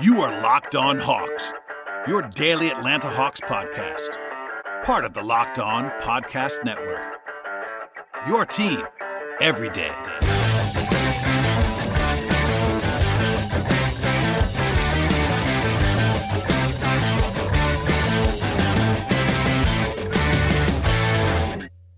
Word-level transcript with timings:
You 0.00 0.22
are 0.22 0.42
Locked 0.42 0.74
On 0.74 0.98
Hawks, 0.98 1.52
your 2.08 2.22
daily 2.22 2.68
Atlanta 2.68 3.08
Hawks 3.08 3.38
podcast. 3.38 4.16
Part 4.82 5.04
of 5.04 5.14
the 5.14 5.22
Locked 5.22 5.60
On 5.60 5.88
Podcast 6.00 6.64
Network. 6.64 7.20
Your 8.26 8.44
team 8.44 8.82
every 9.40 9.70
day. 9.70 9.92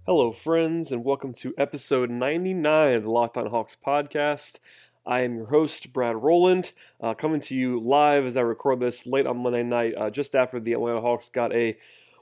Hello, 0.05 0.31
friends, 0.31 0.92
and 0.92 1.03
welcome 1.03 1.33
to 1.34 1.53
episode 1.59 2.11
99 2.11 2.95
of 2.95 3.03
the 3.05 3.11
Locked 3.11 3.37
On 3.37 3.47
Hawks 3.47 3.77
podcast. 3.84 4.59
I 5.06 5.20
am 5.20 5.37
your 5.37 5.46
host, 5.46 5.92
Brad 5.92 6.16
Rowland, 6.16 6.73
uh, 7.01 7.14
coming 7.14 7.41
to 7.42 7.55
you 7.55 7.78
live 7.78 8.27
as 8.27 8.37
I 8.37 8.41
record 8.41 8.80
this 8.80 9.06
late 9.06 9.27
on 9.27 9.38
Monday 9.38 9.62
night, 9.62 9.95
uh, 9.97 10.10
just 10.10 10.34
after 10.34 10.59
the 10.59 10.73
Atlanta 10.73 11.01
Hawks 11.01 11.28
got 11.28 11.55
a 11.55 11.78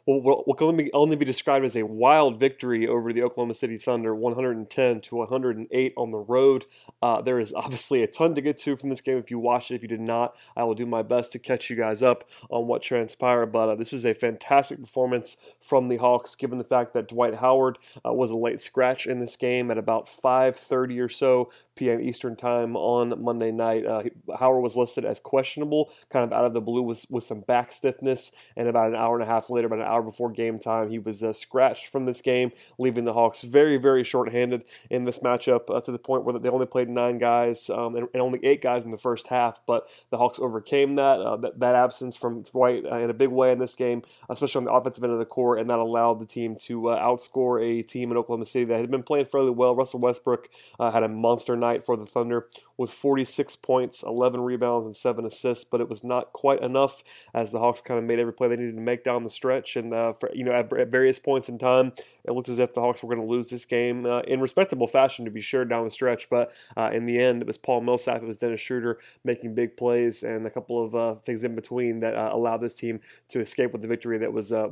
what, 0.06 0.59
can 0.59 0.67
only 0.67 0.84
be, 0.84 0.92
only 0.92 1.17
be 1.17 1.25
described 1.25 1.64
as 1.64 1.77
a 1.77 1.83
wild 1.84 2.39
victory 2.39 2.86
over 2.86 3.12
the 3.12 3.22
Oklahoma 3.22 3.55
City 3.55 3.78
Thunder, 3.78 4.14
110 4.14 5.00
to 5.00 5.17
108 5.17 5.94
on 5.97 6.11
the 6.11 6.19
road. 6.19 6.67
Uh, 7.00 7.22
there 7.22 7.39
is 7.39 7.55
obviously 7.55 8.03
a 8.03 8.06
ton 8.06 8.34
to 8.34 8.42
get 8.42 8.59
to 8.59 8.77
from 8.77 8.91
this 8.91 9.00
game. 9.00 9.16
If 9.16 9.31
you 9.31 9.39
watched 9.39 9.70
it, 9.70 9.77
if 9.77 9.83
you 9.83 9.89
did 9.89 10.00
not, 10.00 10.37
I 10.56 10.64
will 10.64 10.75
do 10.75 10.87
my 10.87 11.03
best 11.03 11.33
to 11.33 11.39
catch 11.39 11.70
you 11.70 11.77
guys 11.77 12.03
up 12.03 12.25
on 12.50 12.66
what 12.66 12.83
transpired. 12.83 13.47
But 13.47 13.69
uh, 13.70 13.75
this 13.77 13.92
was 13.92 14.05
a 14.05 14.12
fantastic 14.12 14.78
performance 14.78 15.37
from 15.61 15.89
the 15.89 15.97
Hawks, 15.97 16.34
given 16.34 16.59
the 16.59 16.64
fact 16.64 16.92
that 16.92 17.09
Dwight 17.09 17.37
Howard 17.37 17.78
uh, 18.05 18.12
was 18.12 18.31
a 18.31 18.37
late 18.37 18.61
scratch 18.61 19.06
in 19.06 19.20
this 19.20 19.37
game 19.37 19.70
at 19.70 19.78
about 19.78 20.06
5:30 20.06 21.00
or 21.00 21.09
so 21.09 21.50
p.m. 21.75 22.00
Eastern 22.00 22.36
Time 22.36 22.77
on 22.77 23.22
Monday 23.22 23.50
night. 23.50 23.86
Uh, 23.86 24.03
Howard 24.39 24.62
was 24.62 24.77
listed 24.77 25.05
as 25.05 25.20
questionable, 25.20 25.92
kind 26.11 26.25
of 26.25 26.33
out 26.33 26.44
of 26.44 26.53
the 26.53 26.61
blue 26.61 26.83
with, 26.83 27.06
with 27.11 27.25
some 27.25 27.41
back 27.41 27.72
stiffness, 27.72 28.33
and 28.56 28.69
about 28.69 28.89
an 28.89 28.94
hour 28.94 29.14
and 29.14 29.22
a 29.22 29.27
half 29.27 29.50
later, 29.50 29.66
about 29.66 29.81
an 29.81 29.86
hour 29.86 30.03
before 30.03 30.31
game 30.31 30.58
time, 30.58 30.91
he 30.91 30.98
was 30.98 31.22
uh, 31.22 31.33
scratched 31.33 31.89
from 31.89 32.06
this 32.06 32.20
game, 32.20 32.53
leaving 32.78 33.05
the 33.05 33.12
Hawks 33.12 33.42
very, 33.42 33.77
very 33.77 34.05
short-handed 34.05 34.64
in 34.91 35.05
this 35.05 35.19
matchup 35.20 35.75
uh, 35.75 35.81
to 35.81 35.92
the 35.92 35.98
point 35.98 36.25
where 36.25 36.39
they 36.39 36.48
only 36.48 36.66
played 36.66 36.89
nine 36.89 37.19
guys 37.19 37.70
um, 37.70 37.97
and, 37.97 38.09
and, 38.12 38.22
only 38.22 38.44
eight 38.44 38.62
guys 38.62 38.84
in 38.84 38.91
the 38.91 38.98
first 38.98 39.27
half. 39.28 39.61
But 39.66 39.88
the 40.11 40.16
Hawks 40.16 40.38
overcame 40.38 40.97
that 40.97 41.20
uh, 41.20 41.36
that, 41.36 41.61
that, 41.61 41.75
absence 41.75 42.16
from 42.16 42.42
Dwight 42.42 42.84
uh, 42.84 42.97
in 42.97 43.11
a 43.11 43.14
big 43.14 43.28
way 43.28 43.53
in 43.53 43.59
this 43.59 43.75
game, 43.75 44.03
especially 44.28 44.61
on 44.61 44.64
the 44.64 44.72
offensive 44.72 45.03
end 45.05 45.12
of 45.12 45.19
the 45.19 45.25
court, 45.25 45.59
and 45.59 45.69
that 45.70 45.78
allowed 45.78 46.20
the 46.20 46.27
team 46.27 46.56
to 46.56 46.91
uh, 46.91 47.03
outscore 47.03 47.62
a 47.62 47.83
team 47.83 48.11
in 48.11 48.16
Oklahoma 48.16 48.44
City 48.44 48.64
that 48.66 48.81
had 48.81 48.91
been 48.91 49.03
playing 49.03 49.27
fairly 49.27 49.50
well. 49.50 49.75
Russell 49.75 50.00
Westbrook 50.00 50.48
had 50.78 51.03
a 51.03 51.09
monster 51.09 51.56
night 51.65 51.84
for 51.84 51.97
the 51.97 52.07
Thunder 52.07 52.48
with 52.77 52.91
46 52.91 53.57
points, 53.57 54.03
11 54.03 54.41
rebounds, 54.41 54.84
and 54.84 54.97
7 54.97 55.25
assists, 55.25 55.65
but 55.65 55.81
it 55.81 55.89
was 55.89 56.03
not 56.03 56.33
quite 56.33 56.61
enough 56.61 57.03
as 57.33 57.51
the 57.51 57.59
Hawks 57.59 57.81
kind 57.81 57.98
of 57.98 58.05
made 58.05 58.19
every 58.19 58.33
play 58.33 58.48
they 58.48 58.56
needed 58.56 58.75
to 58.75 58.83
make 58.83 59.05
down 59.05 59.23
the 59.23 59.31
stretch. 59.31 59.77
And, 59.77 59.93
uh, 59.93 60.12
for, 60.15 60.31
you 60.34 60.45
know, 60.45 60.53
at, 60.53 60.73
at, 60.73 60.89
various 60.89 61.19
points 61.19 61.48
in 61.48 61.59
time, 61.59 61.93
it 62.25 62.33
looked 62.33 62.48
as 62.48 62.59
if 62.59 62.75
the 62.75 62.81
Hawks 62.81 63.03
were 63.03 63.15
going 63.15 63.25
to 63.25 63.33
lose 63.33 63.48
this 63.48 63.65
game 63.65 64.06
uh, 64.06 64.21
in 64.21 64.41
respectable 64.41 64.87
fashion, 64.87 65.25
to 65.25 65.31
be 65.31 65.41
sure, 65.41 65.65
down 65.65 65.84
the 65.84 65.91
stretch. 65.91 66.28
But 66.28 66.53
uh, 66.77 66.91
in 66.93 67.06
the 67.06 67.21
end, 67.21 67.43
it 67.43 67.47
was 67.47 67.59
Paul 67.59 67.81
Millsap, 67.81 68.22
it 68.22 68.27
was 68.27 68.37
Dennis 68.37 68.61
Schroeder 68.61 68.99
making 69.25 69.55
big 69.55 69.77
plays, 69.77 70.22
and 70.22 70.47
a 70.47 70.50
couple 70.50 70.84
of 70.84 70.94
uh, 70.94 71.15
things 71.21 71.44
in 71.44 71.55
between 71.55 72.00
that 72.00 72.15
uh, 72.15 72.31
allowed 72.33 72.59
this 72.59 72.75
team 72.75 73.00
to 73.28 73.41
escape 73.41 73.72
with 73.72 73.83
the 73.83 73.88
victory 73.88 74.19
that 74.19 74.33
was 74.33 74.53
uh, 74.53 74.69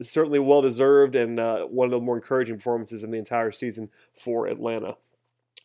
certainly 0.00 0.38
well 0.38 0.62
deserved 0.62 1.14
and 1.14 1.38
one 1.70 1.86
of 1.86 1.90
the 1.90 2.00
more 2.00 2.16
encouraging 2.16 2.56
performances 2.56 3.02
in 3.02 3.10
the 3.10 3.18
entire 3.18 3.50
season 3.50 3.88
for 4.14 4.46
Atlanta. 4.46 4.96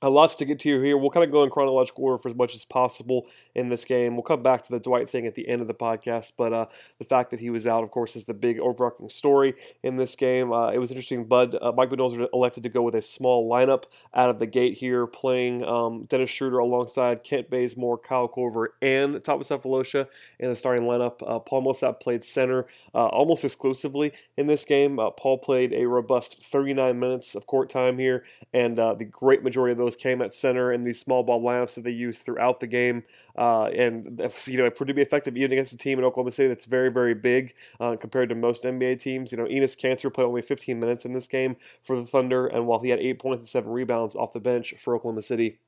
Lots 0.09 0.33
to 0.35 0.45
get 0.45 0.57
to 0.59 0.81
here. 0.81 0.97
We'll 0.97 1.11
kind 1.11 1.23
of 1.23 1.31
go 1.31 1.43
in 1.43 1.51
chronological 1.51 2.03
order 2.03 2.17
for 2.17 2.29
as 2.29 2.35
much 2.35 2.55
as 2.55 2.65
possible 2.65 3.27
in 3.53 3.69
this 3.69 3.85
game. 3.85 4.15
We'll 4.15 4.23
come 4.23 4.41
back 4.41 4.63
to 4.63 4.71
the 4.71 4.79
Dwight 4.79 5.07
thing 5.07 5.27
at 5.27 5.35
the 5.35 5.47
end 5.47 5.61
of 5.61 5.67
the 5.67 5.75
podcast, 5.75 6.33
but 6.35 6.51
uh, 6.51 6.65
the 6.97 7.05
fact 7.05 7.29
that 7.29 7.39
he 7.39 7.51
was 7.51 7.67
out, 7.67 7.83
of 7.83 7.91
course, 7.91 8.15
is 8.15 8.25
the 8.25 8.33
big 8.33 8.59
overarching 8.59 9.09
story 9.09 9.53
in 9.83 9.97
this 9.97 10.15
game. 10.15 10.51
Uh, 10.51 10.71
it 10.71 10.79
was 10.79 10.89
interesting. 10.89 11.25
Bud 11.25 11.55
uh, 11.61 11.71
Mike 11.75 11.91
Budenholzer 11.91 12.27
elected 12.33 12.63
to 12.63 12.69
go 12.69 12.81
with 12.81 12.95
a 12.95 13.01
small 13.01 13.47
lineup 13.47 13.83
out 14.15 14.29
of 14.31 14.39
the 14.39 14.47
gate 14.47 14.75
here, 14.75 15.05
playing 15.05 15.63
um, 15.65 16.05
Dennis 16.05 16.31
Schroeder 16.31 16.57
alongside 16.57 17.23
Kent 17.23 17.51
Bazemore, 17.51 17.99
Kyle 17.99 18.27
Korver, 18.27 18.69
and 18.81 19.15
Thabo 19.17 19.41
Sefolosha 19.41 20.07
in 20.39 20.49
the 20.49 20.55
starting 20.55 20.85
lineup. 20.85 21.21
Uh, 21.23 21.37
Paul 21.37 21.61
Millsap 21.61 21.99
played 21.99 22.23
center 22.23 22.65
uh, 22.95 23.05
almost 23.05 23.45
exclusively 23.45 24.13
in 24.35 24.47
this 24.47 24.65
game. 24.65 24.99
Paul 25.15 25.37
played 25.37 25.73
a 25.73 25.85
robust 25.85 26.43
39 26.43 26.97
minutes 26.97 27.35
of 27.35 27.45
court 27.45 27.69
time 27.69 27.99
here, 27.99 28.23
and 28.51 28.77
the 28.77 29.07
great 29.09 29.43
majority 29.43 29.73
of 29.73 29.77
those 29.77 29.90
came 29.95 30.21
at 30.21 30.33
center 30.33 30.71
in 30.71 30.83
these 30.83 30.99
small 30.99 31.23
ball 31.23 31.41
lineups 31.41 31.75
that 31.75 31.83
they 31.83 31.91
used 31.91 32.21
throughout 32.21 32.59
the 32.59 32.67
game. 32.67 33.03
Uh, 33.37 33.65
and 33.65 34.19
you 34.45 34.57
know, 34.57 34.65
it 34.65 34.75
proved 34.75 34.89
to 34.89 34.93
be 34.93 35.01
effective 35.01 35.37
even 35.37 35.51
against 35.51 35.73
a 35.73 35.77
team 35.77 35.99
in 35.99 36.05
Oklahoma 36.05 36.31
City 36.31 36.49
that's 36.49 36.65
very, 36.65 36.89
very 36.89 37.13
big 37.13 37.53
uh, 37.79 37.95
compared 37.95 38.29
to 38.29 38.35
most 38.35 38.63
NBA 38.63 38.99
teams. 38.99 39.31
You 39.31 39.37
know, 39.37 39.45
Enes 39.45 39.77
Kanter 39.77 40.13
played 40.13 40.25
only 40.25 40.41
15 40.41 40.79
minutes 40.79 41.05
in 41.05 41.13
this 41.13 41.27
game 41.27 41.55
for 41.83 41.99
the 41.99 42.05
Thunder, 42.05 42.47
and 42.47 42.67
while 42.67 42.79
he 42.79 42.89
had 42.89 42.99
eight 42.99 43.19
points 43.19 43.41
and 43.41 43.49
seven 43.49 43.71
rebounds 43.71 44.15
off 44.15 44.33
the 44.33 44.39
bench 44.39 44.73
for 44.77 44.95
Oklahoma 44.95 45.21
City. 45.21 45.59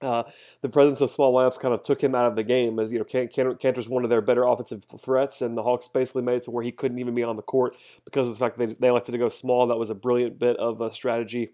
Uh, 0.00 0.22
the 0.60 0.68
presence 0.68 1.00
of 1.00 1.10
small 1.10 1.34
lineups 1.34 1.58
kind 1.58 1.74
of 1.74 1.82
took 1.82 2.00
him 2.00 2.14
out 2.14 2.26
of 2.26 2.36
the 2.36 2.44
game 2.44 2.78
as 2.78 2.92
you 2.92 2.98
know 2.98 3.04
Kanter's 3.04 3.88
one 3.88 4.04
of 4.04 4.10
their 4.10 4.20
better 4.20 4.44
offensive 4.44 4.84
threats, 4.84 5.42
and 5.42 5.56
the 5.56 5.62
Hawks 5.62 5.88
basically 5.88 6.22
made 6.22 6.36
it 6.36 6.42
to 6.44 6.52
where 6.52 6.62
he 6.62 6.70
couldn't 6.70 7.00
even 7.00 7.14
be 7.14 7.24
on 7.24 7.34
the 7.34 7.42
court 7.42 7.76
because 8.04 8.28
of 8.28 8.34
the 8.34 8.38
fact 8.38 8.58
that 8.58 8.68
they, 8.68 8.74
they 8.74 8.88
elected 8.88 9.12
to 9.12 9.18
go 9.18 9.28
small. 9.28 9.66
That 9.66 9.76
was 9.76 9.90
a 9.90 9.96
brilliant 9.96 10.38
bit 10.38 10.56
of 10.58 10.80
a 10.80 10.92
strategy 10.92 11.50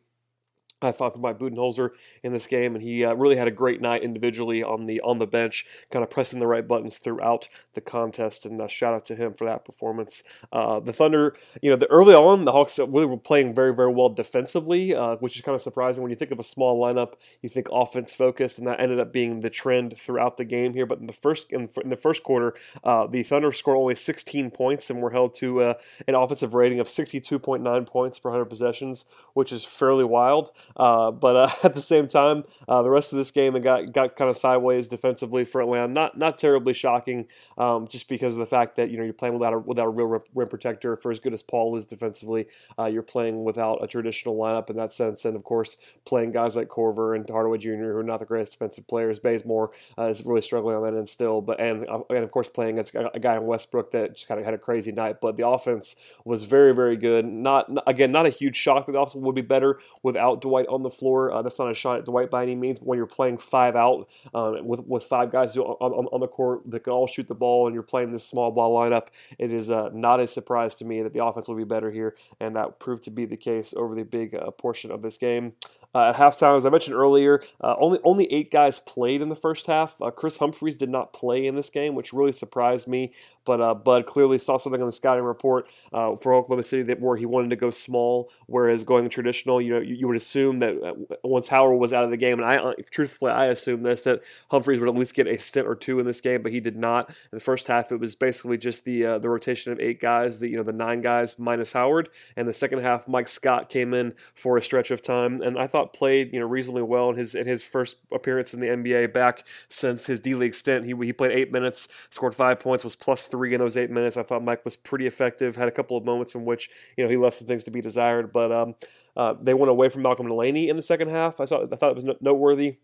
I 0.84 0.92
thought 0.92 1.14
for 1.14 1.20
my 1.20 1.32
Budenholzer 1.32 1.90
in 2.22 2.32
this 2.32 2.46
game, 2.46 2.74
and 2.74 2.82
he 2.82 3.04
uh, 3.04 3.14
really 3.14 3.36
had 3.36 3.48
a 3.48 3.52
great 3.52 3.80
night 3.80 4.02
individually 4.02 4.62
on 4.62 4.86
the 4.86 5.00
on 5.00 5.18
the 5.18 5.26
bench, 5.26 5.66
kind 5.90 6.02
of 6.02 6.10
pressing 6.10 6.40
the 6.40 6.46
right 6.46 6.66
buttons 6.66 6.96
throughout 6.96 7.48
the 7.74 7.80
contest. 7.80 8.46
And 8.46 8.60
uh, 8.60 8.68
shout 8.68 8.94
out 8.94 9.04
to 9.06 9.16
him 9.16 9.34
for 9.34 9.44
that 9.44 9.64
performance. 9.64 10.22
Uh, 10.52 10.80
the 10.80 10.92
Thunder, 10.92 11.36
you 11.62 11.70
know, 11.70 11.76
the 11.76 11.90
early 11.90 12.14
on 12.14 12.44
the 12.44 12.52
Hawks 12.52 12.78
really 12.78 13.06
were 13.06 13.16
playing 13.16 13.54
very 13.54 13.74
very 13.74 13.92
well 13.92 14.08
defensively, 14.08 14.94
uh, 14.94 15.16
which 15.16 15.36
is 15.36 15.42
kind 15.42 15.54
of 15.54 15.62
surprising 15.62 16.02
when 16.02 16.10
you 16.10 16.16
think 16.16 16.30
of 16.30 16.38
a 16.38 16.44
small 16.44 16.80
lineup. 16.80 17.14
You 17.42 17.48
think 17.48 17.68
offense 17.72 18.14
focused, 18.14 18.58
and 18.58 18.66
that 18.66 18.80
ended 18.80 19.00
up 19.00 19.12
being 19.12 19.40
the 19.40 19.50
trend 19.50 19.96
throughout 19.98 20.36
the 20.36 20.44
game 20.44 20.74
here. 20.74 20.86
But 20.86 20.98
in 20.98 21.06
the 21.06 21.12
first 21.12 21.50
in, 21.50 21.68
in 21.82 21.90
the 21.90 21.96
first 21.96 22.22
quarter, 22.22 22.54
uh, 22.82 23.06
the 23.06 23.22
Thunder 23.22 23.52
scored 23.52 23.76
only 23.76 23.94
16 23.94 24.50
points 24.50 24.90
and 24.90 25.00
were 25.00 25.10
held 25.10 25.34
to 25.34 25.62
uh, 25.62 25.74
an 26.06 26.14
offensive 26.14 26.54
rating 26.54 26.80
of 26.80 26.88
62.9 26.88 27.86
points 27.86 28.18
per 28.18 28.30
100 28.30 28.46
possessions, 28.46 29.04
which 29.32 29.52
is 29.52 29.64
fairly 29.64 30.04
wild. 30.04 30.50
Uh, 30.76 31.10
but 31.10 31.36
uh, 31.36 31.50
at 31.62 31.74
the 31.74 31.80
same 31.80 32.06
time, 32.06 32.44
uh, 32.68 32.82
the 32.82 32.90
rest 32.90 33.12
of 33.12 33.18
this 33.18 33.30
game 33.30 33.56
it 33.56 33.60
got 33.60 33.92
got 33.92 34.16
kind 34.16 34.30
of 34.30 34.36
sideways 34.36 34.88
defensively 34.88 35.44
for 35.44 35.60
Atlanta. 35.60 35.88
Not 35.88 36.18
not 36.18 36.38
terribly 36.38 36.74
shocking, 36.74 37.26
um, 37.58 37.86
just 37.88 38.08
because 38.08 38.34
of 38.34 38.40
the 38.40 38.46
fact 38.46 38.76
that 38.76 38.90
you 38.90 38.96
know 38.96 39.04
you're 39.04 39.12
playing 39.12 39.34
without 39.34 39.54
a, 39.54 39.58
without 39.58 39.86
a 39.86 39.90
real 39.90 40.22
rim 40.34 40.48
protector. 40.48 40.96
For 40.96 41.10
as 41.10 41.20
good 41.20 41.32
as 41.32 41.42
Paul 41.42 41.76
is 41.76 41.84
defensively, 41.84 42.46
uh, 42.78 42.86
you're 42.86 43.02
playing 43.02 43.44
without 43.44 43.82
a 43.82 43.86
traditional 43.86 44.36
lineup 44.36 44.70
in 44.70 44.76
that 44.76 44.92
sense. 44.92 45.24
And 45.24 45.36
of 45.36 45.44
course, 45.44 45.76
playing 46.04 46.32
guys 46.32 46.56
like 46.56 46.68
Korver 46.68 47.14
and 47.14 47.28
Hardaway 47.28 47.58
Jr., 47.58 47.70
who 47.70 47.96
are 47.96 48.02
not 48.02 48.20
the 48.20 48.26
greatest 48.26 48.52
defensive 48.52 48.86
players. 48.86 49.18
Bazemore 49.18 49.72
uh, 49.98 50.08
is 50.08 50.24
really 50.24 50.40
struggling 50.40 50.76
on 50.76 50.82
that 50.82 50.96
end 50.96 51.08
still. 51.08 51.40
But 51.40 51.60
and 51.60 51.86
and 51.88 52.24
of 52.24 52.30
course 52.30 52.48
playing 52.48 52.78
against 52.78 52.94
a 52.94 53.20
guy 53.20 53.36
in 53.36 53.46
Westbrook 53.46 53.92
that 53.92 54.14
just 54.14 54.28
kind 54.28 54.40
of 54.40 54.44
had 54.44 54.54
a 54.54 54.58
crazy 54.58 54.92
night. 54.92 55.20
But 55.20 55.36
the 55.36 55.46
offense 55.46 55.94
was 56.24 56.42
very 56.42 56.74
very 56.74 56.96
good. 56.96 57.24
Not 57.24 57.70
again 57.86 58.12
not 58.12 58.26
a 58.26 58.30
huge 58.30 58.56
shock 58.56 58.86
that 58.86 58.92
the 58.92 59.00
offense 59.00 59.14
would 59.14 59.34
be 59.34 59.42
better 59.42 59.78
without 60.02 60.40
Dwight 60.40 60.53
Dwight 60.54 60.68
on 60.68 60.84
the 60.84 60.90
floor. 60.90 61.32
Uh, 61.32 61.42
that's 61.42 61.58
not 61.58 61.68
a 61.68 61.74
shot 61.74 61.98
at 61.98 62.04
Dwight 62.04 62.30
by 62.30 62.44
any 62.44 62.54
means. 62.54 62.78
But 62.78 62.86
when 62.86 62.96
you're 62.96 63.06
playing 63.06 63.38
five 63.38 63.74
out 63.74 64.08
um, 64.32 64.64
with 64.64 64.80
with 64.86 65.02
five 65.02 65.32
guys 65.32 65.56
on, 65.56 65.64
on, 65.64 66.06
on, 66.12 66.20
the 66.20 66.28
court 66.28 66.60
that 66.70 66.84
can 66.84 66.92
all 66.92 67.08
shoot 67.08 67.26
the 67.26 67.34
ball, 67.34 67.66
and 67.66 67.74
you're 67.74 67.82
playing 67.82 68.12
this 68.12 68.24
small 68.24 68.52
ball 68.52 68.72
lineup, 68.78 69.08
it 69.36 69.52
is 69.52 69.68
uh, 69.68 69.90
not 69.92 70.20
a 70.20 70.28
surprise 70.28 70.76
to 70.76 70.84
me 70.84 71.02
that 71.02 71.12
the 71.12 71.24
offense 71.24 71.48
will 71.48 71.56
be 71.56 71.64
better 71.64 71.90
here, 71.90 72.14
and 72.38 72.54
that 72.54 72.78
proved 72.78 73.02
to 73.04 73.10
be 73.10 73.24
the 73.24 73.36
case 73.36 73.74
over 73.76 73.96
the 73.96 74.04
big 74.04 74.34
uh, 74.34 74.52
portion 74.52 74.92
of 74.92 75.02
this 75.02 75.18
game. 75.18 75.54
Uh, 75.94 76.08
at 76.10 76.16
halftime, 76.16 76.56
as 76.56 76.66
I 76.66 76.70
mentioned 76.70 76.96
earlier, 76.96 77.42
uh, 77.60 77.74
only 77.78 78.00
only 78.04 78.32
eight 78.32 78.50
guys 78.50 78.80
played 78.80 79.22
in 79.22 79.28
the 79.28 79.36
first 79.36 79.66
half. 79.66 80.00
Uh, 80.00 80.10
Kris 80.10 80.38
Humphries 80.38 80.76
did 80.76 80.90
not 80.90 81.12
play 81.12 81.46
in 81.46 81.54
this 81.54 81.70
game, 81.70 81.94
which 81.94 82.12
really 82.12 82.32
surprised 82.32 82.88
me. 82.88 83.12
But 83.44 83.60
uh, 83.60 83.74
Bud 83.74 84.06
clearly 84.06 84.38
saw 84.38 84.56
something 84.56 84.80
on 84.80 84.88
the 84.88 84.92
scouting 84.92 85.24
report 85.24 85.68
uh, 85.92 86.16
for 86.16 86.32
Oklahoma 86.32 86.62
City 86.62 86.82
that 86.84 87.00
where 87.00 87.16
he 87.16 87.26
wanted 87.26 87.50
to 87.50 87.56
go 87.56 87.70
small, 87.70 88.30
whereas 88.46 88.84
going 88.84 89.08
traditional, 89.10 89.60
you 89.60 89.74
know, 89.74 89.80
you, 89.80 89.94
you 89.94 90.06
would 90.06 90.16
assume 90.16 90.58
that 90.58 90.82
uh, 90.82 91.16
once 91.22 91.48
Howard 91.48 91.78
was 91.78 91.92
out 91.92 92.04
of 92.04 92.10
the 92.10 92.16
game, 92.16 92.40
and 92.40 92.44
I 92.44 92.72
truthfully 92.90 93.30
I 93.32 93.46
assumed 93.46 93.84
this 93.84 94.02
that 94.02 94.22
Humphries 94.50 94.80
would 94.80 94.88
at 94.88 94.94
least 94.94 95.14
get 95.14 95.26
a 95.26 95.36
stint 95.36 95.66
or 95.66 95.74
two 95.74 96.00
in 96.00 96.06
this 96.06 96.20
game, 96.20 96.42
but 96.42 96.52
he 96.52 96.60
did 96.60 96.76
not. 96.76 97.10
In 97.10 97.14
the 97.32 97.40
first 97.40 97.68
half, 97.68 97.92
it 97.92 98.00
was 98.00 98.16
basically 98.16 98.56
just 98.56 98.84
the 98.84 99.02
the 99.18 99.28
rotation 99.28 99.72
of 99.72 99.80
eight 99.80 100.00
guys, 100.00 100.38
the 100.38 100.48
you 100.48 100.56
know 100.56 100.62
the 100.62 100.72
nine 100.72 101.02
guys 101.02 101.38
minus 101.38 101.72
Howard, 101.72 102.08
and 102.36 102.48
the 102.48 102.52
second 102.52 102.80
half, 102.80 103.06
Mike 103.06 103.28
Scott 103.28 103.68
came 103.68 103.92
in 103.92 104.14
for 104.34 104.56
a 104.56 104.62
stretch 104.62 104.90
of 104.90 105.02
time, 105.02 105.42
and 105.42 105.58
I 105.58 105.66
thought 105.66 105.83
played 105.92 106.32
you 106.32 106.40
know 106.40 106.46
reasonably 106.46 106.82
well 106.82 107.10
in 107.10 107.16
his 107.16 107.34
in 107.34 107.46
his 107.46 107.62
first 107.62 107.96
appearance 108.12 108.54
in 108.54 108.60
the 108.60 108.66
NBA 108.66 109.12
back 109.12 109.46
since 109.68 110.06
his 110.06 110.20
D 110.20 110.34
League 110.34 110.54
stint. 110.54 110.84
He 110.86 110.94
he 111.04 111.12
played 111.12 111.32
eight 111.32 111.52
minutes, 111.52 111.88
scored 112.10 112.34
five 112.34 112.60
points, 112.60 112.84
was 112.84 112.96
plus 112.96 113.26
three 113.26 113.54
in 113.54 113.60
those 113.60 113.76
eight 113.76 113.90
minutes. 113.90 114.16
I 114.16 114.22
thought 114.22 114.42
Mike 114.42 114.64
was 114.64 114.76
pretty 114.76 115.06
effective. 115.06 115.56
Had 115.56 115.68
a 115.68 115.72
couple 115.72 115.96
of 115.96 116.04
moments 116.04 116.34
in 116.34 116.44
which 116.44 116.70
you 116.96 117.04
know 117.04 117.10
he 117.10 117.16
left 117.16 117.36
some 117.36 117.46
things 117.46 117.64
to 117.64 117.70
be 117.70 117.80
desired, 117.80 118.32
but 118.32 118.50
um, 118.52 118.74
uh, 119.16 119.34
they 119.40 119.54
went 119.54 119.70
away 119.70 119.88
from 119.88 120.02
Malcolm 120.02 120.28
Delaney 120.28 120.68
in 120.68 120.76
the 120.76 120.82
second 120.82 121.10
half. 121.10 121.40
I 121.40 121.46
thought 121.46 121.72
I 121.72 121.76
thought 121.76 121.90
it 121.90 122.04
was 122.04 122.16
noteworthy 122.20 122.78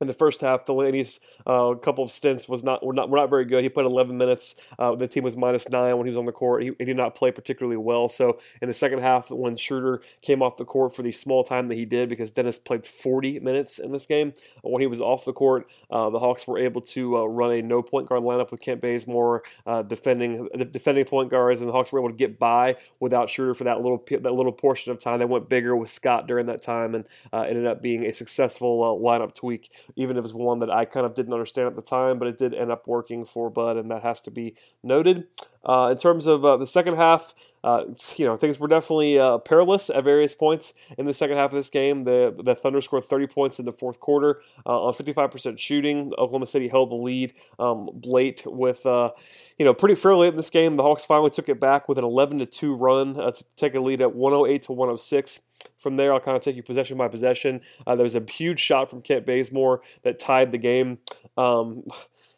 in 0.00 0.06
the 0.06 0.12
first 0.12 0.40
half, 0.40 0.64
Delaney's 0.64 1.20
uh, 1.46 1.74
couple 1.74 2.02
of 2.02 2.10
stints 2.10 2.48
was 2.48 2.64
not 2.64 2.84
were 2.84 2.92
not 2.92 3.08
were 3.08 3.16
not 3.16 3.30
very 3.30 3.44
good. 3.44 3.62
He 3.62 3.68
played 3.68 3.86
11 3.86 4.16
minutes. 4.16 4.56
Uh, 4.78 4.94
the 4.96 5.06
team 5.06 5.22
was 5.22 5.36
minus 5.36 5.68
nine 5.68 5.96
when 5.96 6.06
he 6.06 6.10
was 6.10 6.18
on 6.18 6.26
the 6.26 6.32
court. 6.32 6.62
He, 6.62 6.72
he, 6.78 6.84
did 6.84 6.96
not 6.96 7.14
play 7.14 7.30
particularly 7.30 7.76
well. 7.76 8.08
So 8.08 8.38
in 8.60 8.68
the 8.68 8.74
second 8.74 9.00
half, 9.00 9.30
when 9.30 9.56
Schroeder 9.56 10.02
came 10.20 10.42
off 10.42 10.56
the 10.56 10.64
court 10.64 10.94
for 10.94 11.02
the 11.02 11.12
small 11.12 11.44
time 11.44 11.68
that 11.68 11.76
he 11.76 11.84
did, 11.84 12.08
because 12.08 12.30
Dennis 12.30 12.58
played 12.58 12.86
40 12.86 13.40
minutes 13.40 13.78
in 13.78 13.92
this 13.92 14.06
game, 14.06 14.32
when 14.62 14.80
he 14.80 14.86
was 14.86 15.00
off 15.00 15.24
the 15.24 15.32
court, 15.32 15.68
uh, 15.90 16.10
the 16.10 16.18
Hawks 16.18 16.46
were 16.46 16.58
able 16.58 16.80
to 16.80 17.18
uh, 17.18 17.24
run 17.24 17.52
a 17.52 17.62
no 17.62 17.82
point 17.82 18.08
guard 18.08 18.22
lineup 18.22 18.50
with 18.50 18.60
Kent 18.60 18.80
Bazemore 18.80 19.42
uh, 19.66 19.82
defending 19.82 20.48
defending 20.70 21.04
point 21.04 21.30
guards, 21.30 21.60
and 21.60 21.68
the 21.68 21.72
Hawks 21.72 21.92
were 21.92 22.00
able 22.00 22.10
to 22.10 22.16
get 22.16 22.38
by 22.38 22.76
without 22.98 23.30
Schroeder 23.30 23.54
for 23.54 23.64
that 23.64 23.80
little 23.80 24.04
that 24.10 24.32
little 24.32 24.52
portion 24.52 24.90
of 24.90 24.98
time. 24.98 25.20
They 25.20 25.24
went 25.24 25.48
bigger 25.48 25.76
with 25.76 25.88
Scott 25.88 26.26
during 26.26 26.46
that 26.46 26.62
time, 26.62 26.94
and 26.96 27.04
uh, 27.32 27.42
ended 27.42 27.66
up 27.66 27.80
being 27.80 28.04
a 28.04 28.12
successful 28.12 29.00
lineup 29.00 29.34
tweak 29.34 29.70
even 29.96 30.16
if 30.16 30.24
it's 30.24 30.34
one 30.34 30.60
that 30.60 30.70
I 30.70 30.84
kind 30.84 31.06
of 31.06 31.14
didn't 31.14 31.32
understand 31.32 31.68
at 31.68 31.76
the 31.76 31.82
time, 31.82 32.18
but 32.18 32.28
it 32.28 32.38
did 32.38 32.54
end 32.54 32.70
up 32.70 32.86
working 32.86 33.24
for 33.24 33.50
Bud, 33.50 33.76
and 33.76 33.90
that 33.90 34.02
has 34.02 34.20
to 34.22 34.30
be 34.30 34.56
noted. 34.82 35.26
Uh, 35.66 35.88
in 35.92 35.98
terms 35.98 36.26
of 36.26 36.44
uh, 36.44 36.56
the 36.56 36.66
second 36.66 36.96
half, 36.96 37.34
uh, 37.64 37.84
you 38.16 38.26
know 38.26 38.36
things 38.36 38.60
were 38.60 38.68
definitely 38.68 39.18
uh, 39.18 39.38
perilous 39.38 39.88
at 39.88 40.04
various 40.04 40.34
points 40.34 40.74
in 40.98 41.06
the 41.06 41.14
second 41.14 41.38
half 41.38 41.50
of 41.50 41.56
this 41.56 41.70
game. 41.70 42.04
The 42.04 42.34
the 42.44 42.54
Thunder 42.54 42.82
scored 42.82 43.04
30 43.04 43.26
points 43.28 43.58
in 43.58 43.64
the 43.64 43.72
fourth 43.72 44.00
quarter 44.00 44.42
uh, 44.66 44.84
on 44.84 44.92
55% 44.92 45.58
shooting. 45.58 46.12
Oklahoma 46.18 46.46
City 46.46 46.68
held 46.68 46.90
the 46.90 46.96
lead 46.96 47.32
um, 47.58 47.88
late 48.04 48.42
with 48.44 48.84
uh, 48.84 49.10
you 49.58 49.64
know 49.64 49.72
pretty 49.72 49.94
fairly 49.94 50.28
in 50.28 50.36
this 50.36 50.50
game. 50.50 50.76
The 50.76 50.82
Hawks 50.82 51.06
finally 51.06 51.30
took 51.30 51.48
it 51.48 51.58
back 51.58 51.88
with 51.88 51.96
an 51.96 52.04
11 52.04 52.40
to 52.40 52.46
two 52.46 52.74
run 52.74 53.14
to 53.14 53.32
take 53.56 53.74
a 53.74 53.80
lead 53.80 54.02
at 54.02 54.14
108 54.14 54.62
to 54.64 54.72
106. 54.72 55.40
From 55.84 55.96
there, 55.96 56.14
I'll 56.14 56.20
kind 56.20 56.34
of 56.34 56.42
take 56.42 56.56
you 56.56 56.62
possession 56.62 56.96
by 56.96 57.08
possession. 57.08 57.60
Uh, 57.86 57.94
there 57.94 58.04
was 58.04 58.14
a 58.14 58.24
huge 58.26 58.58
shot 58.58 58.88
from 58.88 59.02
Kent 59.02 59.26
Bazemore 59.26 59.82
that 60.02 60.18
tied 60.18 60.50
the 60.50 60.56
game. 60.56 60.96
Um, 61.36 61.84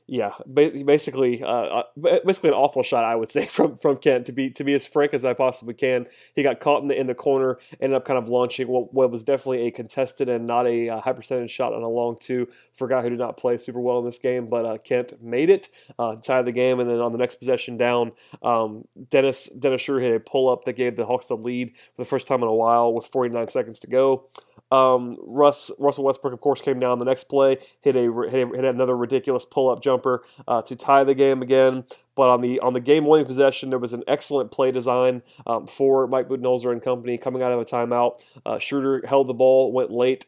yeah, 0.08 0.34
basically, 0.52 1.42
uh, 1.42 1.46
uh 1.46 1.82
basically 2.24 2.50
an 2.50 2.54
awful 2.54 2.84
shot, 2.84 3.04
I 3.04 3.16
would 3.16 3.30
say, 3.30 3.46
from 3.46 3.76
from 3.76 3.96
Kent. 3.96 4.26
To 4.26 4.32
be 4.32 4.50
to 4.50 4.62
be 4.62 4.72
as 4.74 4.86
frank 4.86 5.12
as 5.12 5.24
I 5.24 5.34
possibly 5.34 5.74
can, 5.74 6.06
he 6.34 6.42
got 6.44 6.60
caught 6.60 6.82
in 6.82 6.88
the 6.88 6.98
in 6.98 7.08
the 7.08 7.14
corner, 7.14 7.58
ended 7.80 7.96
up 7.96 8.04
kind 8.04 8.18
of 8.18 8.28
launching 8.28 8.68
what, 8.68 8.94
what 8.94 9.10
was 9.10 9.24
definitely 9.24 9.66
a 9.66 9.70
contested 9.72 10.28
and 10.28 10.46
not 10.46 10.66
a 10.66 10.90
uh, 10.90 11.00
high 11.00 11.12
percentage 11.12 11.50
shot 11.50 11.72
on 11.72 11.82
a 11.82 11.88
long 11.88 12.16
two 12.20 12.46
for 12.74 12.86
a 12.86 12.88
guy 12.88 13.02
who 13.02 13.10
did 13.10 13.18
not 13.18 13.36
play 13.36 13.56
super 13.56 13.80
well 13.80 13.98
in 13.98 14.04
this 14.04 14.18
game. 14.18 14.46
But 14.46 14.64
uh, 14.64 14.78
Kent 14.78 15.20
made 15.20 15.50
it, 15.50 15.68
uh, 15.98 16.16
tied 16.16 16.44
the 16.44 16.52
game, 16.52 16.78
and 16.78 16.88
then 16.88 17.00
on 17.00 17.10
the 17.10 17.18
next 17.18 17.36
possession 17.36 17.76
down, 17.76 18.12
um, 18.42 18.86
Dennis 19.10 19.46
Dennis 19.46 19.82
Schroeder 19.82 20.04
hit 20.04 20.14
a 20.14 20.20
pull 20.20 20.48
up 20.48 20.64
that 20.66 20.74
gave 20.74 20.94
the 20.94 21.06
Hawks 21.06 21.26
the 21.26 21.36
lead 21.36 21.72
for 21.96 22.02
the 22.02 22.08
first 22.08 22.28
time 22.28 22.42
in 22.42 22.48
a 22.48 22.54
while 22.54 22.92
with 22.92 23.06
49 23.06 23.48
seconds 23.48 23.80
to 23.80 23.88
go. 23.88 24.26
Um, 24.72 25.16
Russ 25.22 25.70
Russell 25.78 26.04
Westbrook, 26.04 26.32
of 26.32 26.40
course, 26.40 26.60
came 26.60 26.80
down 26.80 26.98
the 26.98 27.04
next 27.04 27.24
play, 27.24 27.58
hit 27.80 27.96
a 27.96 28.10
hit, 28.28 28.48
hit 28.48 28.64
another 28.64 28.96
ridiculous 28.96 29.44
pull 29.44 29.70
up 29.70 29.82
jumper 29.82 30.24
uh, 30.48 30.62
to 30.62 30.74
tie 30.74 31.04
the 31.04 31.14
game 31.14 31.42
again. 31.42 31.84
But 32.16 32.30
on 32.30 32.40
the 32.40 32.58
on 32.60 32.72
the 32.72 32.80
game 32.80 33.04
winning 33.04 33.26
possession, 33.26 33.70
there 33.70 33.78
was 33.78 33.92
an 33.92 34.02
excellent 34.08 34.50
play 34.50 34.72
design 34.72 35.22
um, 35.46 35.66
for 35.66 36.06
Mike 36.06 36.28
Budenholzer 36.28 36.72
and 36.72 36.82
company 36.82 37.18
coming 37.18 37.42
out 37.42 37.52
of 37.52 37.60
a 37.60 37.64
timeout. 37.64 38.24
Uh, 38.44 38.58
Schroeder 38.58 39.06
held 39.06 39.28
the 39.28 39.34
ball, 39.34 39.70
went 39.70 39.90
late, 39.90 40.26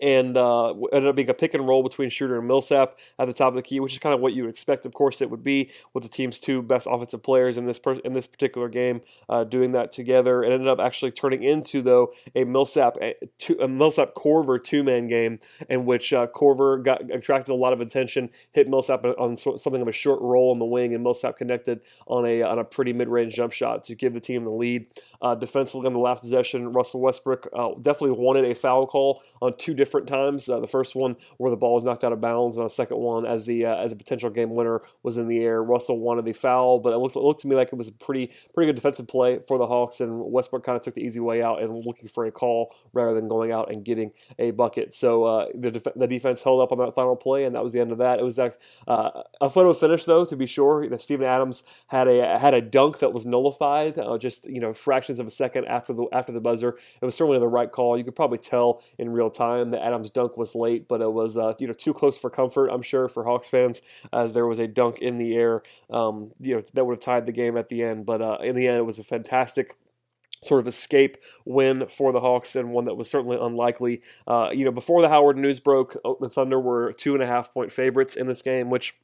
and 0.00 0.36
uh, 0.36 0.72
ended 0.92 1.08
up 1.08 1.16
being 1.16 1.28
a 1.28 1.34
pick 1.34 1.54
and 1.54 1.66
roll 1.66 1.82
between 1.82 2.08
Schroeder 2.10 2.38
and 2.38 2.46
Millsap 2.46 2.98
at 3.18 3.26
the 3.26 3.32
top 3.32 3.48
of 3.48 3.54
the 3.54 3.62
key, 3.62 3.80
which 3.80 3.92
is 3.92 3.98
kind 3.98 4.14
of 4.14 4.20
what 4.20 4.32
you 4.32 4.48
expect. 4.48 4.86
Of 4.86 4.94
course, 4.94 5.20
it 5.20 5.30
would 5.30 5.42
be 5.42 5.70
with 5.94 6.02
the 6.02 6.08
team's 6.08 6.40
two 6.40 6.62
best 6.62 6.86
offensive 6.90 7.22
players 7.22 7.58
in 7.58 7.66
this 7.66 7.78
per- 7.78 8.00
in 8.04 8.12
this 8.12 8.26
particular 8.26 8.68
game 8.68 9.00
uh, 9.28 9.44
doing 9.44 9.72
that 9.72 9.92
together. 9.92 10.42
It 10.42 10.52
ended 10.52 10.68
up 10.68 10.78
actually 10.78 11.12
turning 11.12 11.42
into 11.42 11.82
though 11.82 12.12
a 12.34 12.44
Millsap 12.44 12.96
a, 13.00 13.14
two, 13.38 13.56
a 13.60 13.68
Millsap 13.68 14.14
Korver 14.14 14.62
two 14.62 14.84
man 14.84 15.08
game 15.08 15.38
in 15.68 15.86
which 15.86 16.12
uh, 16.12 16.26
Korver 16.26 16.82
got 16.82 17.10
attracted 17.10 17.52
a 17.52 17.56
lot 17.56 17.72
of 17.72 17.80
attention, 17.80 18.30
hit 18.52 18.68
Millsap 18.68 19.04
on 19.04 19.36
something 19.36 19.82
of 19.82 19.88
a 19.88 19.92
short 19.92 20.20
roll 20.20 20.50
on 20.50 20.58
the 20.58 20.64
wing, 20.64 20.94
and 20.94 21.02
Millsap 21.02 21.38
connected 21.38 21.80
on 22.06 22.26
a 22.26 22.42
on 22.42 22.58
a 22.58 22.64
pretty 22.64 22.92
mid 22.92 23.08
range 23.08 23.34
jump 23.34 23.52
shot 23.52 23.84
to 23.84 23.94
give 23.94 24.14
the 24.14 24.20
team 24.20 24.44
the 24.44 24.50
lead. 24.50 24.86
Uh, 25.20 25.34
defensively 25.34 25.86
on 25.86 25.92
the 25.92 25.98
last 25.98 26.20
possession, 26.22 26.72
Russell 26.72 27.00
Westbrook 27.00 27.48
uh, 27.54 27.70
definitely 27.80 28.18
wanted 28.18 28.44
a 28.44 28.54
foul 28.54 28.86
call 28.86 29.22
on 29.40 29.56
two 29.56 29.74
different 29.74 30.06
times. 30.06 30.48
Uh, 30.48 30.60
the 30.60 30.66
first 30.66 30.94
one 30.94 31.16
where 31.38 31.50
the 31.50 31.56
ball 31.56 31.74
was 31.74 31.84
knocked 31.84 32.04
out 32.04 32.12
of 32.12 32.20
bounds, 32.20 32.56
and 32.56 32.64
the 32.64 32.70
second 32.70 32.98
one 32.98 33.26
as 33.26 33.46
the 33.46 33.66
uh, 33.66 33.76
as 33.76 33.92
a 33.92 33.96
potential 33.96 34.30
game 34.30 34.54
winner 34.54 34.82
was 35.02 35.18
in 35.18 35.28
the 35.28 35.38
air. 35.38 35.62
Russell 35.62 35.98
wanted 35.98 36.24
the 36.24 36.32
foul, 36.32 36.78
but 36.78 36.92
it 36.92 36.98
looked, 36.98 37.16
it 37.16 37.20
looked 37.20 37.40
to 37.42 37.48
me 37.48 37.56
like 37.56 37.68
it 37.68 37.76
was 37.76 37.88
a 37.88 37.92
pretty 37.92 38.32
pretty 38.54 38.68
good 38.68 38.76
defensive 38.76 39.08
play 39.08 39.40
for 39.46 39.58
the 39.58 39.66
Hawks, 39.66 40.00
and 40.00 40.32
Westbrook 40.32 40.64
kind 40.64 40.76
of 40.76 40.82
took 40.82 40.94
the 40.94 41.02
easy 41.02 41.20
way 41.20 41.42
out 41.42 41.62
and 41.62 41.84
looking 41.84 42.08
for 42.08 42.26
a 42.26 42.32
call 42.32 42.74
rather 42.92 43.14
than 43.14 43.28
going 43.28 43.52
out 43.52 43.70
and 43.70 43.84
getting 43.84 44.12
a 44.38 44.50
bucket. 44.50 44.94
So 44.94 45.24
uh, 45.24 45.46
the 45.54 45.70
def- 45.70 45.94
the 45.96 46.06
defense 46.06 46.42
held 46.42 46.60
up 46.60 46.72
on 46.72 46.78
that 46.78 46.94
final 46.94 47.16
play, 47.16 47.44
and 47.44 47.54
that 47.54 47.62
was 47.62 47.72
the 47.72 47.80
end 47.80 47.92
of 47.92 47.98
that. 47.98 48.18
It 48.18 48.24
was 48.24 48.38
uh, 48.38 48.50
a 49.40 49.50
photo 49.50 49.72
finish 49.72 50.04
though, 50.04 50.24
to 50.24 50.36
be 50.36 50.46
sure. 50.46 50.84
You 50.84 50.90
know, 50.90 50.96
Steven 50.96 51.26
Adams 51.26 51.62
had 51.88 52.08
a 52.08 52.38
had 52.38 52.54
a 52.54 52.60
dunk 52.60 52.98
that 52.98 53.12
was 53.12 53.26
nullified, 53.26 53.98
just 54.18 54.46
you 54.46 54.60
know 54.60 54.72
fractions 55.06 55.20
of 55.20 55.26
a 55.26 55.30
second 55.30 55.66
after 55.66 55.92
the 55.92 56.06
after 56.12 56.32
the 56.32 56.40
buzzer. 56.40 56.76
It 57.00 57.04
was 57.04 57.14
certainly 57.14 57.38
the 57.38 57.48
right 57.48 57.70
call. 57.70 57.96
You 57.96 58.04
could 58.04 58.16
probably 58.16 58.38
tell 58.38 58.82
in 58.98 59.10
real 59.10 59.30
time 59.30 59.70
that 59.70 59.84
Adams' 59.84 60.10
dunk 60.10 60.36
was 60.36 60.54
late, 60.54 60.88
but 60.88 61.00
it 61.00 61.12
was 61.12 61.38
uh, 61.38 61.54
you 61.58 61.66
know 61.66 61.72
too 61.72 61.94
close 61.94 62.18
for 62.18 62.28
comfort. 62.28 62.68
I'm 62.68 62.82
sure 62.82 63.08
for 63.08 63.24
Hawks 63.24 63.48
fans, 63.48 63.82
as 64.12 64.32
there 64.32 64.46
was 64.46 64.58
a 64.58 64.66
dunk 64.66 64.98
in 64.98 65.18
the 65.18 65.36
air, 65.36 65.62
um, 65.90 66.32
you 66.40 66.56
know 66.56 66.62
that 66.74 66.84
would 66.84 66.94
have 66.94 67.00
tied 67.00 67.26
the 67.26 67.32
game 67.32 67.56
at 67.56 67.68
the 67.68 67.82
end. 67.82 68.04
But 68.04 68.20
uh, 68.20 68.38
in 68.42 68.56
the 68.56 68.66
end, 68.66 68.78
it 68.78 68.86
was 68.86 68.98
a 68.98 69.04
fantastic 69.04 69.76
sort 70.42 70.60
of 70.60 70.66
escape 70.66 71.16
win 71.44 71.86
for 71.88 72.12
the 72.12 72.20
Hawks 72.20 72.56
and 72.56 72.70
one 72.70 72.84
that 72.86 72.96
was 72.96 73.08
certainly 73.08 73.38
unlikely. 73.40 74.02
Uh, 74.26 74.50
you 74.52 74.64
know, 74.64 74.70
before 74.70 75.02
the 75.02 75.08
Howard 75.08 75.36
news 75.36 75.60
broke, 75.60 75.96
oh, 76.04 76.18
the 76.20 76.28
Thunder 76.28 76.60
were 76.60 76.92
two 76.92 77.14
and 77.14 77.22
a 77.22 77.26
half 77.26 77.52
point 77.54 77.72
favorites 77.72 78.16
in 78.16 78.26
this 78.26 78.42
game, 78.42 78.70
which 78.70 78.94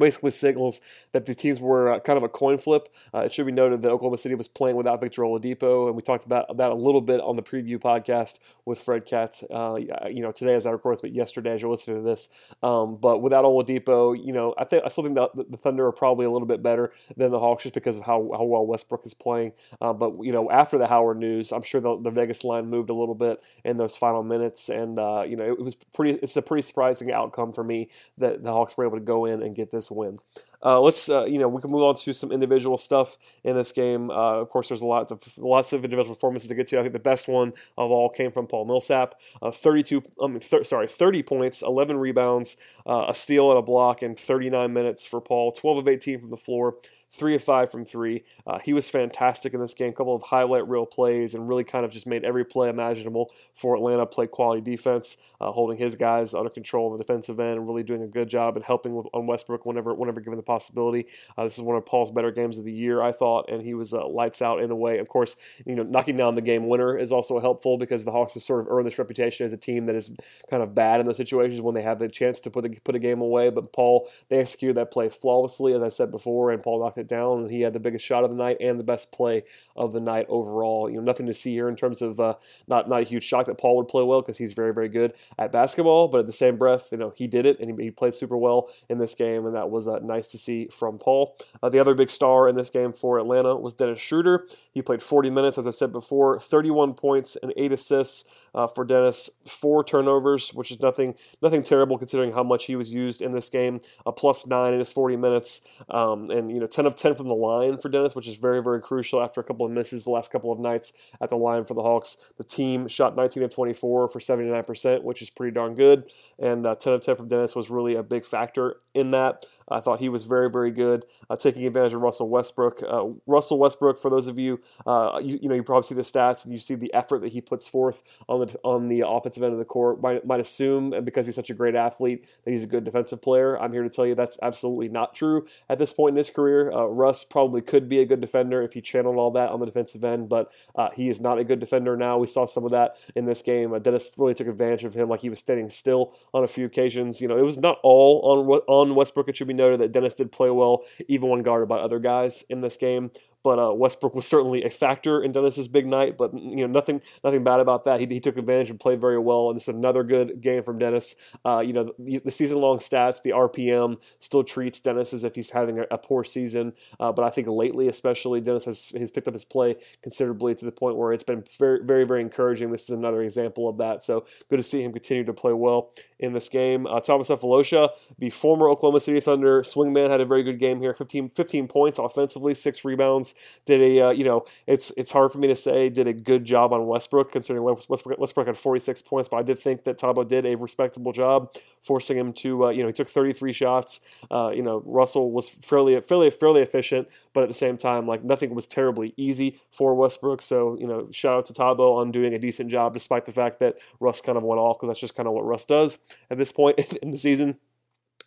basically 0.00 0.32
signals 0.32 0.80
that 1.12 1.26
the 1.26 1.34
teams 1.34 1.60
were 1.60 1.92
uh, 1.92 2.00
kind 2.00 2.16
of 2.16 2.22
a 2.22 2.28
coin 2.28 2.58
flip. 2.58 2.88
Uh, 3.14 3.20
it 3.20 3.32
should 3.32 3.46
be 3.46 3.52
noted 3.52 3.82
that 3.82 3.90
Oklahoma 3.90 4.18
City 4.18 4.34
was 4.34 4.48
playing 4.48 4.76
without 4.76 5.00
Victor 5.00 5.22
Oladipo, 5.22 5.86
and 5.86 5.94
we 5.94 6.02
talked 6.02 6.24
about 6.24 6.56
that 6.56 6.70
a 6.70 6.74
little 6.74 7.00
bit 7.00 7.20
on 7.20 7.36
the 7.36 7.42
preview 7.42 7.78
podcast 7.78 8.38
with 8.64 8.80
Fred 8.80 9.06
Katz. 9.06 9.44
Uh, 9.44 9.76
you 10.10 10.22
know, 10.22 10.32
today 10.32 10.54
as 10.54 10.66
I 10.66 10.70
record 10.70 10.90
but 11.00 11.12
yesterday 11.12 11.52
as 11.52 11.62
you're 11.62 11.70
listening 11.70 11.98
to 11.98 12.02
this. 12.02 12.28
Um, 12.62 12.96
but 12.96 13.22
without 13.22 13.44
Oladipo, 13.44 14.16
you 14.18 14.32
know, 14.32 14.54
I 14.58 14.64
think 14.64 14.84
I 14.84 14.88
still 14.88 15.04
think 15.04 15.16
that 15.16 15.50
the 15.50 15.56
Thunder 15.56 15.86
are 15.86 15.92
probably 15.92 16.26
a 16.26 16.30
little 16.30 16.48
bit 16.48 16.62
better 16.62 16.92
than 17.16 17.30
the 17.30 17.38
Hawks 17.38 17.64
just 17.64 17.74
because 17.74 17.98
of 17.98 18.04
how, 18.04 18.30
how 18.36 18.44
well 18.44 18.66
Westbrook 18.66 19.06
is 19.06 19.14
playing. 19.14 19.52
Uh, 19.80 19.92
but 19.92 20.22
you 20.22 20.32
know, 20.32 20.50
after 20.50 20.78
the 20.78 20.86
Howard 20.86 21.18
news, 21.18 21.52
I'm 21.52 21.62
sure 21.62 21.80
the, 21.80 22.00
the, 22.00 22.10
Vegas 22.10 22.44
line 22.44 22.68
moved 22.68 22.90
a 22.90 22.94
little 22.94 23.14
bit 23.14 23.42
in 23.64 23.76
those 23.76 23.96
final 23.96 24.22
minutes, 24.22 24.68
and 24.68 24.98
uh, 24.98 25.24
you 25.26 25.36
know, 25.36 25.44
it 25.44 25.60
was 25.60 25.74
pretty. 25.92 26.18
It's 26.22 26.36
a 26.36 26.42
pretty 26.42 26.62
surprising 26.62 27.12
outcome 27.12 27.52
for 27.52 27.62
me 27.62 27.90
that 28.18 28.42
the 28.42 28.52
Hawks 28.52 28.76
were 28.76 28.84
able 28.84 28.96
to 28.96 29.04
go 29.04 29.26
in 29.26 29.42
and 29.42 29.54
get 29.54 29.70
this 29.70 29.89
win. 29.90 30.18
Uh, 30.62 30.80
let's 30.80 31.08
uh, 31.08 31.24
you 31.24 31.38
know 31.38 31.48
we 31.48 31.60
can 31.60 31.70
move 31.70 31.82
on 31.82 31.94
to 31.94 32.12
some 32.12 32.30
individual 32.32 32.76
stuff 32.76 33.16
in 33.44 33.56
this 33.56 33.72
game. 33.72 34.10
Uh, 34.10 34.40
of 34.40 34.48
course, 34.48 34.68
there's 34.68 34.82
lots 34.82 35.10
of 35.10 35.20
lots 35.38 35.72
of 35.72 35.84
individual 35.84 36.14
performances 36.14 36.48
to 36.48 36.54
get 36.54 36.66
to. 36.68 36.78
I 36.78 36.82
think 36.82 36.92
the 36.92 36.98
best 36.98 37.28
one 37.28 37.52
of 37.78 37.90
all 37.90 38.08
came 38.10 38.30
from 38.30 38.46
Paul 38.46 38.66
Millsap. 38.66 39.14
Uh, 39.40 39.50
32, 39.50 40.02
um, 40.20 40.38
th- 40.38 40.66
sorry, 40.66 40.86
30 40.86 41.22
points, 41.22 41.62
11 41.62 41.96
rebounds, 41.96 42.56
uh, 42.86 43.06
a 43.08 43.14
steal 43.14 43.50
and 43.50 43.58
a 43.58 43.62
block 43.62 44.02
in 44.02 44.14
39 44.14 44.72
minutes 44.72 45.06
for 45.06 45.20
Paul. 45.20 45.52
12 45.52 45.78
of 45.78 45.88
18 45.88 46.20
from 46.20 46.30
the 46.30 46.36
floor. 46.36 46.76
three 47.12 47.34
of 47.34 47.42
five 47.42 47.70
from 47.70 47.84
three. 47.84 48.22
Uh, 48.46 48.58
he 48.58 48.72
was 48.72 48.88
fantastic 48.88 49.52
in 49.52 49.60
this 49.60 49.74
game. 49.74 49.90
A 49.90 49.92
couple 49.92 50.14
of 50.14 50.22
highlight 50.22 50.68
reel 50.68 50.86
plays 50.86 51.34
and 51.34 51.48
really 51.48 51.64
kind 51.64 51.84
of 51.84 51.90
just 51.90 52.06
made 52.06 52.24
every 52.24 52.44
play 52.44 52.68
imaginable 52.68 53.32
for 53.54 53.74
Atlanta. 53.74 54.06
Play 54.06 54.28
quality 54.28 54.60
defense, 54.60 55.16
uh, 55.40 55.50
holding 55.50 55.76
his 55.76 55.96
guys 55.96 56.34
under 56.34 56.50
control 56.50 56.86
on 56.92 56.96
the 56.96 57.02
defensive 57.04 57.40
end, 57.40 57.58
and 57.58 57.66
really 57.66 57.82
doing 57.82 58.02
a 58.02 58.06
good 58.06 58.28
job 58.28 58.56
and 58.56 58.64
helping 58.64 58.94
with, 58.94 59.06
on 59.12 59.26
Westbrook 59.26 59.66
whenever 59.66 59.92
whenever 59.94 60.20
given 60.20 60.36
the 60.36 60.42
possibility. 60.50 61.06
Uh, 61.38 61.44
this 61.44 61.54
is 61.54 61.60
one 61.60 61.76
of 61.76 61.86
Paul's 61.86 62.10
better 62.10 62.32
games 62.32 62.58
of 62.58 62.64
the 62.64 62.72
year, 62.72 63.00
I 63.00 63.12
thought, 63.12 63.48
and 63.48 63.62
he 63.62 63.74
was 63.74 63.94
uh, 63.94 64.04
lights 64.08 64.42
out 64.42 64.60
in 64.60 64.72
a 64.72 64.74
way. 64.74 64.98
Of 64.98 65.06
course, 65.06 65.36
you 65.64 65.76
know, 65.76 65.84
knocking 65.84 66.16
down 66.16 66.34
the 66.34 66.40
game 66.40 66.66
winner 66.66 66.98
is 66.98 67.12
also 67.12 67.38
helpful 67.38 67.78
because 67.78 68.02
the 68.02 68.10
Hawks 68.10 68.34
have 68.34 68.42
sort 68.42 68.60
of 68.62 68.66
earned 68.68 68.86
this 68.88 68.98
reputation 68.98 69.46
as 69.46 69.52
a 69.52 69.56
team 69.56 69.86
that 69.86 69.94
is 69.94 70.10
kind 70.50 70.60
of 70.60 70.74
bad 70.74 70.98
in 70.98 71.06
those 71.06 71.18
situations 71.18 71.60
when 71.60 71.76
they 71.76 71.82
have 71.82 72.00
the 72.00 72.08
chance 72.08 72.40
to 72.40 72.50
put 72.50 72.66
a, 72.66 72.70
put 72.82 72.96
a 72.96 72.98
game 72.98 73.20
away. 73.20 73.48
But 73.50 73.72
Paul, 73.72 74.10
they 74.28 74.38
executed 74.38 74.76
that 74.76 74.90
play 74.90 75.08
flawlessly, 75.08 75.72
as 75.72 75.82
I 75.82 75.88
said 75.88 76.10
before, 76.10 76.50
and 76.50 76.60
Paul 76.60 76.80
knocked 76.80 76.98
it 76.98 77.06
down, 77.06 77.42
and 77.42 77.50
he 77.50 77.60
had 77.60 77.72
the 77.72 77.78
biggest 77.78 78.04
shot 78.04 78.24
of 78.24 78.30
the 78.30 78.36
night 78.36 78.56
and 78.60 78.80
the 78.80 78.84
best 78.84 79.12
play 79.12 79.44
of 79.76 79.92
the 79.92 80.00
night 80.00 80.26
overall. 80.28 80.90
You 80.90 80.96
know, 80.96 81.02
nothing 81.02 81.26
to 81.26 81.34
see 81.34 81.52
here 81.52 81.68
in 81.68 81.76
terms 81.76 82.02
of 82.02 82.18
uh, 82.18 82.34
not 82.66 82.88
not 82.88 83.02
a 83.02 83.04
huge 83.04 83.24
shock 83.24 83.46
that 83.46 83.58
Paul 83.58 83.76
would 83.76 83.88
play 83.88 84.02
well 84.02 84.20
because 84.20 84.38
he's 84.38 84.52
very 84.52 84.74
very 84.74 84.88
good 84.88 85.12
at 85.38 85.52
basketball. 85.52 86.08
But 86.08 86.20
at 86.20 86.26
the 86.26 86.32
same 86.32 86.56
breath, 86.56 86.88
you 86.90 86.98
know, 86.98 87.12
he 87.14 87.28
did 87.28 87.46
it 87.46 87.60
and 87.60 87.78
he, 87.78 87.84
he 87.84 87.90
played 87.90 88.14
super 88.14 88.36
well 88.36 88.68
in 88.88 88.98
this 88.98 89.14
game, 89.14 89.46
and 89.46 89.54
that 89.54 89.70
was 89.70 89.86
uh, 89.86 90.00
nice 90.02 90.28
to 90.28 90.38
see 90.40 90.66
from 90.66 90.98
Paul. 90.98 91.36
Uh, 91.62 91.68
the 91.68 91.78
other 91.78 91.94
big 91.94 92.10
star 92.10 92.48
in 92.48 92.56
this 92.56 92.70
game 92.70 92.92
for 92.92 93.18
Atlanta 93.18 93.56
was 93.56 93.72
Dennis 93.72 94.00
Schroeder. 94.00 94.46
He 94.72 94.82
played 94.82 95.02
40 95.02 95.30
minutes, 95.30 95.58
as 95.58 95.66
I 95.66 95.70
said 95.70 95.92
before, 95.92 96.38
31 96.38 96.94
points 96.94 97.36
and 97.42 97.52
eight 97.56 97.72
assists 97.72 98.24
uh, 98.54 98.66
for 98.66 98.84
Dennis. 98.84 99.30
Four 99.46 99.84
turnovers, 99.84 100.50
which 100.50 100.70
is 100.70 100.80
nothing 100.80 101.14
nothing 101.42 101.62
terrible 101.62 101.98
considering 101.98 102.32
how 102.32 102.42
much 102.42 102.66
he 102.66 102.76
was 102.76 102.92
used 102.92 103.22
in 103.22 103.32
this 103.32 103.48
game. 103.48 103.80
A 104.06 104.12
plus 104.12 104.46
nine 104.46 104.72
in 104.72 104.78
his 104.78 104.92
40 104.92 105.16
minutes, 105.16 105.62
um, 105.88 106.30
and 106.30 106.50
you 106.50 106.60
know 106.60 106.66
10 106.66 106.86
of 106.86 106.96
10 106.96 107.14
from 107.14 107.28
the 107.28 107.34
line 107.34 107.78
for 107.78 107.88
Dennis, 107.88 108.14
which 108.14 108.28
is 108.28 108.36
very 108.36 108.62
very 108.62 108.80
crucial 108.80 109.22
after 109.22 109.40
a 109.40 109.44
couple 109.44 109.66
of 109.66 109.72
misses 109.72 110.04
the 110.04 110.10
last 110.10 110.30
couple 110.30 110.52
of 110.52 110.58
nights 110.58 110.92
at 111.20 111.30
the 111.30 111.36
line 111.36 111.64
for 111.64 111.74
the 111.74 111.82
Hawks. 111.82 112.16
The 112.38 112.44
team 112.44 112.88
shot 112.88 113.16
19 113.16 113.42
of 113.42 113.54
24 113.54 114.08
for 114.08 114.20
79 114.20 114.64
percent, 114.64 115.04
which 115.04 115.22
is 115.22 115.30
pretty 115.30 115.54
darn 115.54 115.74
good, 115.74 116.12
and 116.38 116.66
uh, 116.66 116.74
10 116.74 116.92
of 116.94 117.02
10 117.02 117.16
from 117.16 117.28
Dennis 117.28 117.54
was 117.54 117.70
really 117.70 117.94
a 117.94 118.02
big 118.02 118.26
factor 118.26 118.76
in 118.94 119.10
that. 119.12 119.44
I 119.70 119.80
thought 119.80 120.00
he 120.00 120.08
was 120.08 120.24
very, 120.24 120.50
very 120.50 120.70
good, 120.70 121.06
uh, 121.28 121.36
taking 121.36 121.64
advantage 121.64 121.92
of 121.92 122.00
Russell 122.00 122.28
Westbrook. 122.28 122.82
Uh, 122.82 123.10
Russell 123.26 123.58
Westbrook, 123.58 124.00
for 124.00 124.10
those 124.10 124.26
of 124.26 124.38
you, 124.38 124.60
uh, 124.86 125.20
you, 125.22 125.38
you, 125.42 125.48
know, 125.48 125.54
you 125.54 125.62
probably 125.62 125.86
see 125.86 125.94
the 125.94 126.02
stats 126.02 126.44
and 126.44 126.52
you 126.52 126.58
see 126.58 126.74
the 126.74 126.92
effort 126.92 127.20
that 127.20 127.32
he 127.32 127.40
puts 127.40 127.66
forth 127.66 128.02
on 128.28 128.39
the 128.40 128.58
on 128.64 128.88
the 128.88 129.04
offensive 129.06 129.42
end 129.42 129.52
of 129.52 129.58
the 129.58 129.64
court. 129.64 130.00
Might, 130.00 130.26
might 130.26 130.40
assume, 130.40 130.92
and 130.92 131.04
because 131.04 131.26
he's 131.26 131.34
such 131.34 131.50
a 131.50 131.54
great 131.54 131.74
athlete, 131.74 132.24
that 132.44 132.50
he's 132.50 132.64
a 132.64 132.66
good 132.66 132.84
defensive 132.84 133.22
player. 133.22 133.60
I'm 133.60 133.72
here 133.72 133.82
to 133.82 133.88
tell 133.88 134.06
you 134.06 134.14
that's 134.14 134.38
absolutely 134.42 134.88
not 134.88 135.14
true 135.14 135.46
at 135.68 135.78
this 135.78 135.92
point 135.92 136.14
in 136.14 136.16
his 136.16 136.30
career. 136.30 136.72
Uh, 136.72 136.86
Russ 136.86 137.24
probably 137.24 137.62
could 137.62 137.88
be 137.88 138.00
a 138.00 138.06
good 138.06 138.20
defender 138.20 138.62
if 138.62 138.72
he 138.72 138.80
channeled 138.80 139.16
all 139.16 139.30
that 139.32 139.50
on 139.50 139.60
the 139.60 139.66
defensive 139.66 140.04
end, 140.04 140.28
but 140.28 140.52
uh, 140.74 140.90
he 140.94 141.08
is 141.08 141.20
not 141.20 141.38
a 141.38 141.44
good 141.44 141.60
defender 141.60 141.96
now. 141.96 142.18
We 142.18 142.26
saw 142.26 142.46
some 142.46 142.64
of 142.64 142.70
that 142.72 142.96
in 143.14 143.26
this 143.26 143.42
game. 143.42 143.72
Uh, 143.72 143.78
Dennis 143.78 144.12
really 144.16 144.34
took 144.34 144.48
advantage 144.48 144.84
of 144.84 144.94
him, 144.94 145.08
like 145.08 145.20
he 145.20 145.30
was 145.30 145.38
standing 145.38 145.70
still 145.70 146.14
on 146.34 146.44
a 146.44 146.48
few 146.48 146.66
occasions. 146.66 147.20
You 147.20 147.28
know, 147.28 147.38
it 147.38 147.44
was 147.44 147.58
not 147.58 147.78
all 147.82 148.20
on 148.22 148.60
on 148.66 148.94
Westbrook. 148.94 149.28
It 149.28 149.36
should 149.36 149.48
be 149.48 149.54
noted 149.54 149.80
that 149.80 149.92
Dennis 149.92 150.14
did 150.14 150.32
play 150.32 150.50
well, 150.50 150.84
even 151.08 151.28
when 151.28 151.40
guarded 151.40 151.68
by 151.68 151.78
other 151.78 151.98
guys 151.98 152.44
in 152.48 152.60
this 152.60 152.76
game. 152.76 153.10
But 153.42 153.58
uh, 153.58 153.72
Westbrook 153.72 154.14
was 154.14 154.26
certainly 154.26 154.64
a 154.64 154.70
factor 154.70 155.22
in 155.22 155.32
Dennis's 155.32 155.68
big 155.68 155.86
night. 155.86 156.16
But 156.16 156.34
you 156.34 156.56
know, 156.56 156.66
nothing 156.66 157.00
nothing 157.24 157.44
bad 157.44 157.60
about 157.60 157.84
that. 157.84 158.00
He, 158.00 158.06
he 158.06 158.20
took 158.20 158.36
advantage 158.36 158.70
and 158.70 158.78
played 158.78 159.00
very 159.00 159.18
well. 159.18 159.48
And 159.48 159.56
this 159.56 159.64
is 159.64 159.74
another 159.74 160.02
good 160.02 160.40
game 160.40 160.62
from 160.62 160.78
Dennis. 160.78 161.14
Uh, 161.44 161.60
you 161.60 161.72
know, 161.72 161.92
the, 161.98 162.18
the 162.18 162.30
season 162.30 162.58
long 162.58 162.78
stats, 162.78 163.22
the 163.22 163.30
RPM 163.30 163.98
still 164.18 164.44
treats 164.44 164.80
Dennis 164.80 165.12
as 165.12 165.24
if 165.24 165.34
he's 165.34 165.50
having 165.50 165.78
a, 165.78 165.86
a 165.90 165.98
poor 165.98 166.24
season. 166.24 166.72
Uh, 166.98 167.12
but 167.12 167.24
I 167.24 167.30
think 167.30 167.48
lately, 167.48 167.88
especially, 167.88 168.40
Dennis 168.40 168.64
has 168.64 168.92
has 168.96 169.10
picked 169.10 169.28
up 169.28 169.34
his 169.34 169.44
play 169.44 169.76
considerably 170.02 170.54
to 170.54 170.64
the 170.64 170.72
point 170.72 170.96
where 170.96 171.12
it's 171.12 171.24
been 171.24 171.44
very 171.58 171.84
very 171.84 172.04
very 172.04 172.20
encouraging. 172.20 172.70
This 172.70 172.84
is 172.84 172.90
another 172.90 173.22
example 173.22 173.68
of 173.68 173.78
that. 173.78 174.02
So 174.02 174.26
good 174.48 174.58
to 174.58 174.62
see 174.62 174.82
him 174.82 174.92
continue 174.92 175.24
to 175.24 175.32
play 175.32 175.52
well 175.52 175.92
in 176.20 176.34
this 176.34 176.48
game. 176.48 176.86
Uh, 176.86 177.00
Thabo 177.00 177.26
Sefolosha, 177.26 177.88
the 178.18 178.30
former 178.30 178.68
Oklahoma 178.68 179.00
City 179.00 179.20
Thunder 179.20 179.62
swingman, 179.62 180.10
had 180.10 180.20
a 180.20 180.26
very 180.26 180.42
good 180.42 180.60
game 180.60 180.80
here. 180.80 180.94
15, 180.94 181.30
15 181.30 181.66
points 181.66 181.98
offensively, 181.98 182.54
six 182.54 182.84
rebounds 182.84 183.34
did 183.64 183.80
a 183.80 184.06
uh, 184.06 184.10
you 184.10 184.24
know 184.24 184.44
it's 184.66 184.92
it's 184.96 185.10
hard 185.10 185.32
for 185.32 185.38
me 185.38 185.48
to 185.48 185.56
say 185.56 185.88
did 185.88 186.06
a 186.06 186.12
good 186.12 186.44
job 186.44 186.72
on 186.72 186.86
Westbrook 186.86 187.32
considering 187.32 187.64
Westbrook, 187.64 188.18
Westbrook 188.18 188.46
had 188.46 188.56
46 188.56 189.02
points, 189.02 189.28
but 189.28 189.38
I 189.38 189.42
did 189.42 189.58
think 189.58 189.84
that 189.84 189.98
Thabo 189.98 190.26
did 190.26 190.46
a 190.46 190.54
respectable 190.56 191.12
job 191.12 191.50
forcing 191.82 192.18
him 192.18 192.32
to 192.34 192.66
uh, 192.66 192.68
you 192.70 192.82
know 192.82 192.88
he 192.88 192.92
took 192.92 193.08
33 193.08 193.52
shots. 193.52 194.00
Uh, 194.30 194.50
you 194.50 194.62
know 194.62 194.82
Russell 194.84 195.32
was 195.32 195.48
fairly 195.48 195.98
fairly 196.00 196.30
fairly 196.30 196.60
efficient, 196.60 197.08
but 197.32 197.42
at 197.42 197.48
the 197.48 197.54
same 197.54 197.76
time 197.76 198.06
like 198.06 198.22
nothing 198.22 198.54
was 198.54 198.66
terribly 198.66 199.14
easy 199.16 199.58
for 199.70 199.94
Westbrook. 199.94 200.42
So 200.42 200.76
you 200.78 200.86
know 200.86 201.08
shout 201.10 201.38
out 201.38 201.46
to 201.46 201.52
Thabo 201.54 201.96
on 201.96 202.10
doing 202.10 202.34
a 202.34 202.38
decent 202.38 202.70
job 202.70 202.92
despite 202.92 203.24
the 203.24 203.32
fact 203.32 203.60
that 203.60 203.76
Russ 204.00 204.20
kind 204.20 204.36
of 204.36 204.44
went 204.44 204.60
off 204.60 204.76
because 204.78 204.88
that's 204.88 205.00
just 205.00 205.16
kind 205.16 205.26
of 205.26 205.34
what 205.34 205.46
Russ 205.46 205.64
does 205.64 205.98
at 206.30 206.38
this 206.38 206.52
point 206.52 206.78
in 207.02 207.10
the 207.10 207.16
season. 207.16 207.56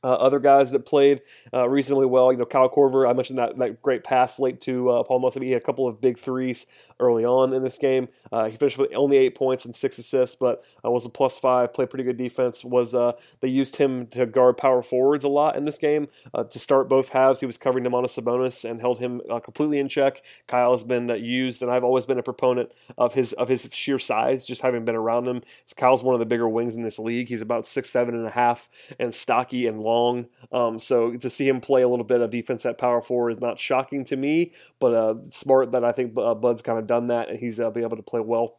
Uh, 0.04 0.14
other 0.14 0.40
guys 0.40 0.72
that 0.72 0.86
played 0.86 1.22
uh, 1.54 1.68
reasonably 1.70 2.06
well, 2.06 2.32
you 2.32 2.38
know, 2.38 2.46
Kyle 2.46 2.70
Korver, 2.70 3.10
I 3.10 3.14
mentioned 3.14 3.40
that, 3.40 3.58
that 3.58 3.82
great 3.82 4.04
pass 4.04 4.40
late 4.40 4.60
to 4.62 4.90
uh, 4.90 5.04
Paul 5.04 5.20
Millsap. 5.20 5.44
He 5.44 5.52
had 5.52 5.62
a 5.62 5.66
couple 5.66 5.88
of 5.88 6.02
big 6.02 6.18
threes 6.18 6.66
early 7.00 7.26
on 7.26 7.54
in 7.54 7.64
this 7.64 7.78
game. 7.78 8.10
Uh, 8.32 8.50
he 8.50 8.58
finished 8.58 8.78
with 8.78 8.94
only 8.96 9.18
eight 9.18 9.36
points 9.36 9.66
and 9.66 9.76
six 9.76 9.98
assists, 9.98 10.36
but 10.36 10.64
uh, 10.86 10.92
was 10.92 11.06
a 11.06 11.10
plus 11.10 11.40
five, 11.40 11.74
played 11.74 11.90
pretty 11.90 12.04
good 12.04 12.18
defense. 12.18 12.64
Was 12.64 12.94
uh, 12.94 13.14
They 13.42 13.48
used 13.48 13.78
him 13.78 14.08
to 14.08 14.26
guard 14.26 14.58
power 14.58 14.82
forwards 14.82 15.24
a 15.24 15.30
lot 15.30 15.56
in 15.56 15.66
this 15.66 15.78
game. 15.78 16.08
to 16.34 16.60
start 16.60 16.90
both 16.90 17.10
halves, 17.10 17.40
he 17.40 17.46
was 17.46 17.58
covering 17.58 17.86
Domantas 17.86 18.22
Sabonis 18.22 18.70
and 18.70 18.82
held 18.82 19.00
him 19.00 19.22
completely 19.44 19.80
in 19.80 19.88
check. 19.88 20.22
Kyle 20.48 20.74
has 20.74 20.84
been 20.84 21.10
used, 21.10 21.62
and 21.62 21.72
I've 21.72 21.84
always 21.84 22.06
been 22.06 22.20
a 22.20 22.24
proponent 22.24 22.72
of 22.98 23.14
his 23.14 23.34
of 23.34 23.50
his 23.50 23.68
sheer 23.72 24.00
size, 24.00 24.46
just 24.46 24.62
having 24.62 24.86
been 24.86 24.96
around 24.96 25.28
him. 25.28 25.42
Kyle's 25.76 26.04
one 26.04 26.16
of 26.16 26.20
the 26.20 26.26
bigger 26.26 26.48
wings 26.48 26.76
in 26.76 26.84
this 26.84 27.00
league. 27.00 27.30
He's 27.30 27.42
about 27.42 27.66
six, 27.66 27.90
seven 27.90 28.16
and 28.16 28.28
a 28.28 28.32
half, 28.32 28.70
and 29.00 29.14
stocky 29.14 29.68
and 29.68 29.82
long 29.82 29.93
long. 29.94 30.28
Um, 30.52 30.80
so 30.80 31.16
to 31.18 31.30
see 31.30 31.48
him 31.48 31.62
play 31.62 31.82
a 31.82 31.88
little 31.88 32.06
bit 32.06 32.22
of 32.22 32.30
defense 32.30 32.66
at 32.66 32.78
power 32.78 33.02
forward 33.02 33.32
is 33.32 33.42
not 33.42 33.60
shocking 33.60 34.04
to 34.06 34.16
me, 34.16 34.54
but 34.80 34.94
uh, 34.94 35.16
smart 35.32 35.72
that 35.72 35.84
I 35.84 35.92
think 35.92 36.18
uh, 36.18 36.34
Bud's 36.34 36.62
kind 36.62 36.80
of 36.80 36.88
done 36.88 37.08
that 37.08 37.30
and 37.30 37.40
he's 37.40 37.60
uh, 37.60 37.70
been 37.70 37.84
able 37.84 37.98
to 37.98 38.04
play 38.04 38.20
well 38.20 38.58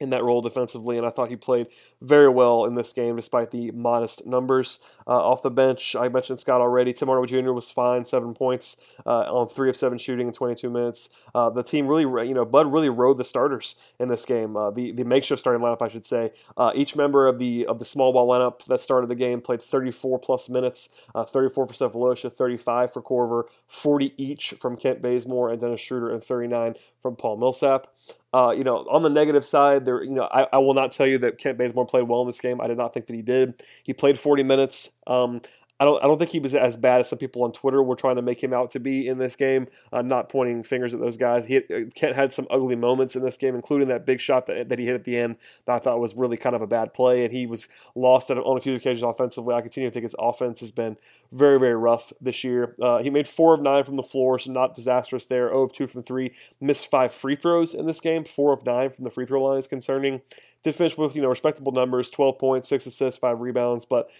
in 0.00 0.10
that 0.10 0.24
role 0.24 0.40
defensively, 0.40 0.98
and 0.98 1.06
I 1.06 1.10
thought 1.10 1.30
he 1.30 1.36
played 1.36 1.68
very 2.00 2.28
well 2.28 2.64
in 2.64 2.74
this 2.74 2.92
game 2.92 3.14
despite 3.14 3.52
the 3.52 3.70
modest 3.70 4.26
numbers. 4.26 4.80
Uh, 5.06 5.10
off 5.10 5.42
the 5.42 5.50
bench, 5.50 5.96
I 5.96 6.08
mentioned 6.08 6.40
Scott 6.40 6.60
already. 6.60 6.92
Tim 6.92 7.08
Hardaway 7.08 7.28
Jr. 7.28 7.52
was 7.52 7.70
fine, 7.70 8.04
seven 8.04 8.34
points 8.34 8.76
uh, 9.06 9.32
on 9.32 9.48
three 9.48 9.68
of 9.68 9.76
seven 9.76 9.98
shooting 9.98 10.28
in 10.28 10.32
22 10.32 10.70
minutes. 10.70 11.08
Uh, 11.34 11.50
the 11.50 11.62
team 11.62 11.86
really, 11.86 12.02
you 12.26 12.34
know, 12.34 12.44
Bud 12.44 12.72
really 12.72 12.88
rode 12.88 13.18
the 13.18 13.24
starters 13.24 13.74
in 13.98 14.08
this 14.08 14.24
game. 14.24 14.56
Uh, 14.56 14.70
the 14.70 14.92
the 14.92 15.04
makeshift 15.04 15.40
starting 15.40 15.62
lineup, 15.62 15.82
I 15.82 15.88
should 15.88 16.06
say. 16.06 16.32
Each 16.74 16.96
member 16.96 17.26
of 17.26 17.38
the 17.38 17.66
of 17.66 17.78
the 17.78 17.84
small 17.84 18.12
ball 18.12 18.28
lineup 18.28 18.64
that 18.66 18.80
started 18.80 19.08
the 19.08 19.14
game 19.14 19.40
played 19.40 19.62
34 19.62 20.18
plus 20.18 20.48
minutes. 20.48 20.88
Uh, 21.14 21.24
34 21.24 21.66
for 21.66 21.72
Sefolosha, 21.72 22.32
35 22.32 22.92
for 22.92 23.02
Korver, 23.02 23.44
40 23.66 24.14
each 24.16 24.54
from 24.58 24.76
Kent 24.76 25.02
Bazemore 25.02 25.50
and 25.50 25.60
Dennis 25.60 25.80
Schroeder, 25.80 26.10
and 26.10 26.22
39 26.22 26.74
from 27.00 27.16
Paul 27.16 27.36
Millsap. 27.36 27.86
Uh, 28.34 28.50
you 28.50 28.64
know, 28.64 28.78
on 28.90 29.02
the 29.02 29.10
negative 29.10 29.44
side, 29.44 29.84
there, 29.84 30.02
you 30.02 30.10
know, 30.10 30.22
I, 30.22 30.46
I, 30.54 30.58
will 30.58 30.72
not 30.72 30.90
tell 30.90 31.06
you 31.06 31.18
that 31.18 31.36
Kent 31.36 31.58
Bazemore 31.58 31.84
played 31.84 32.04
well 32.04 32.22
in 32.22 32.26
this 32.26 32.40
game. 32.40 32.62
I 32.62 32.66
did 32.66 32.78
not 32.78 32.94
think 32.94 33.06
that 33.06 33.14
he 33.14 33.20
did. 33.20 33.62
He 33.82 33.92
played 33.92 34.18
40 34.18 34.42
minutes. 34.42 34.88
Um, 35.06 35.40
I 35.82 35.84
don't 35.84 36.04
I 36.04 36.06
don't 36.06 36.16
think 36.16 36.30
he 36.30 36.38
was 36.38 36.54
as 36.54 36.76
bad 36.76 37.00
as 37.00 37.08
some 37.08 37.18
people 37.18 37.42
on 37.42 37.50
Twitter 37.50 37.82
were 37.82 37.96
trying 37.96 38.14
to 38.14 38.22
make 38.22 38.40
him 38.40 38.52
out 38.52 38.70
to 38.70 38.78
be 38.78 39.08
in 39.08 39.18
this 39.18 39.34
game. 39.34 39.66
I'm 39.92 40.06
not 40.06 40.28
pointing 40.28 40.62
fingers 40.62 40.94
at 40.94 41.00
those 41.00 41.16
guys. 41.16 41.44
He 41.46 41.54
had, 41.54 41.64
uh, 41.72 41.80
Kent 41.92 42.14
had 42.14 42.32
some 42.32 42.46
ugly 42.50 42.76
moments 42.76 43.16
in 43.16 43.24
this 43.24 43.36
game, 43.36 43.56
including 43.56 43.88
that 43.88 44.06
big 44.06 44.20
shot 44.20 44.46
that, 44.46 44.68
that 44.68 44.78
he 44.78 44.86
hit 44.86 44.94
at 44.94 45.02
the 45.02 45.18
end 45.18 45.38
that 45.66 45.74
I 45.74 45.78
thought 45.80 45.98
was 45.98 46.14
really 46.14 46.36
kind 46.36 46.54
of 46.54 46.62
a 46.62 46.68
bad 46.68 46.94
play, 46.94 47.24
and 47.24 47.32
he 47.32 47.46
was 47.46 47.68
lost 47.96 48.30
on 48.30 48.38
a 48.38 48.60
few 48.60 48.76
occasions 48.76 49.02
offensively. 49.02 49.56
I 49.56 49.60
continue 49.60 49.90
to 49.90 49.92
think 49.92 50.04
his 50.04 50.14
offense 50.20 50.60
has 50.60 50.70
been 50.70 50.98
very 51.32 51.58
very 51.58 51.74
rough 51.74 52.12
this 52.20 52.44
year. 52.44 52.76
Uh, 52.80 53.02
he 53.02 53.10
made 53.10 53.26
four 53.26 53.52
of 53.52 53.60
nine 53.60 53.82
from 53.82 53.96
the 53.96 54.04
floor, 54.04 54.38
so 54.38 54.52
not 54.52 54.76
disastrous 54.76 55.24
there. 55.24 55.48
0 55.48 55.62
of 55.62 55.72
two 55.72 55.88
from 55.88 56.04
three. 56.04 56.32
Missed 56.60 56.88
five 56.88 57.12
free 57.12 57.34
throws 57.34 57.74
in 57.74 57.86
this 57.86 57.98
game. 57.98 58.22
Four 58.22 58.52
of 58.52 58.64
nine 58.64 58.90
from 58.90 59.02
the 59.02 59.10
free 59.10 59.26
throw 59.26 59.42
line 59.42 59.58
is 59.58 59.66
concerning 59.66 60.20
did 60.62 60.74
finish 60.74 60.96
with 60.96 61.16
you 61.16 61.22
know 61.22 61.28
respectable 61.28 61.72
numbers 61.72 62.10
12 62.10 62.38
points 62.38 62.68
6 62.68 62.86
assists 62.86 63.18
5 63.18 63.40
rebounds 63.40 63.84
but 63.84 64.10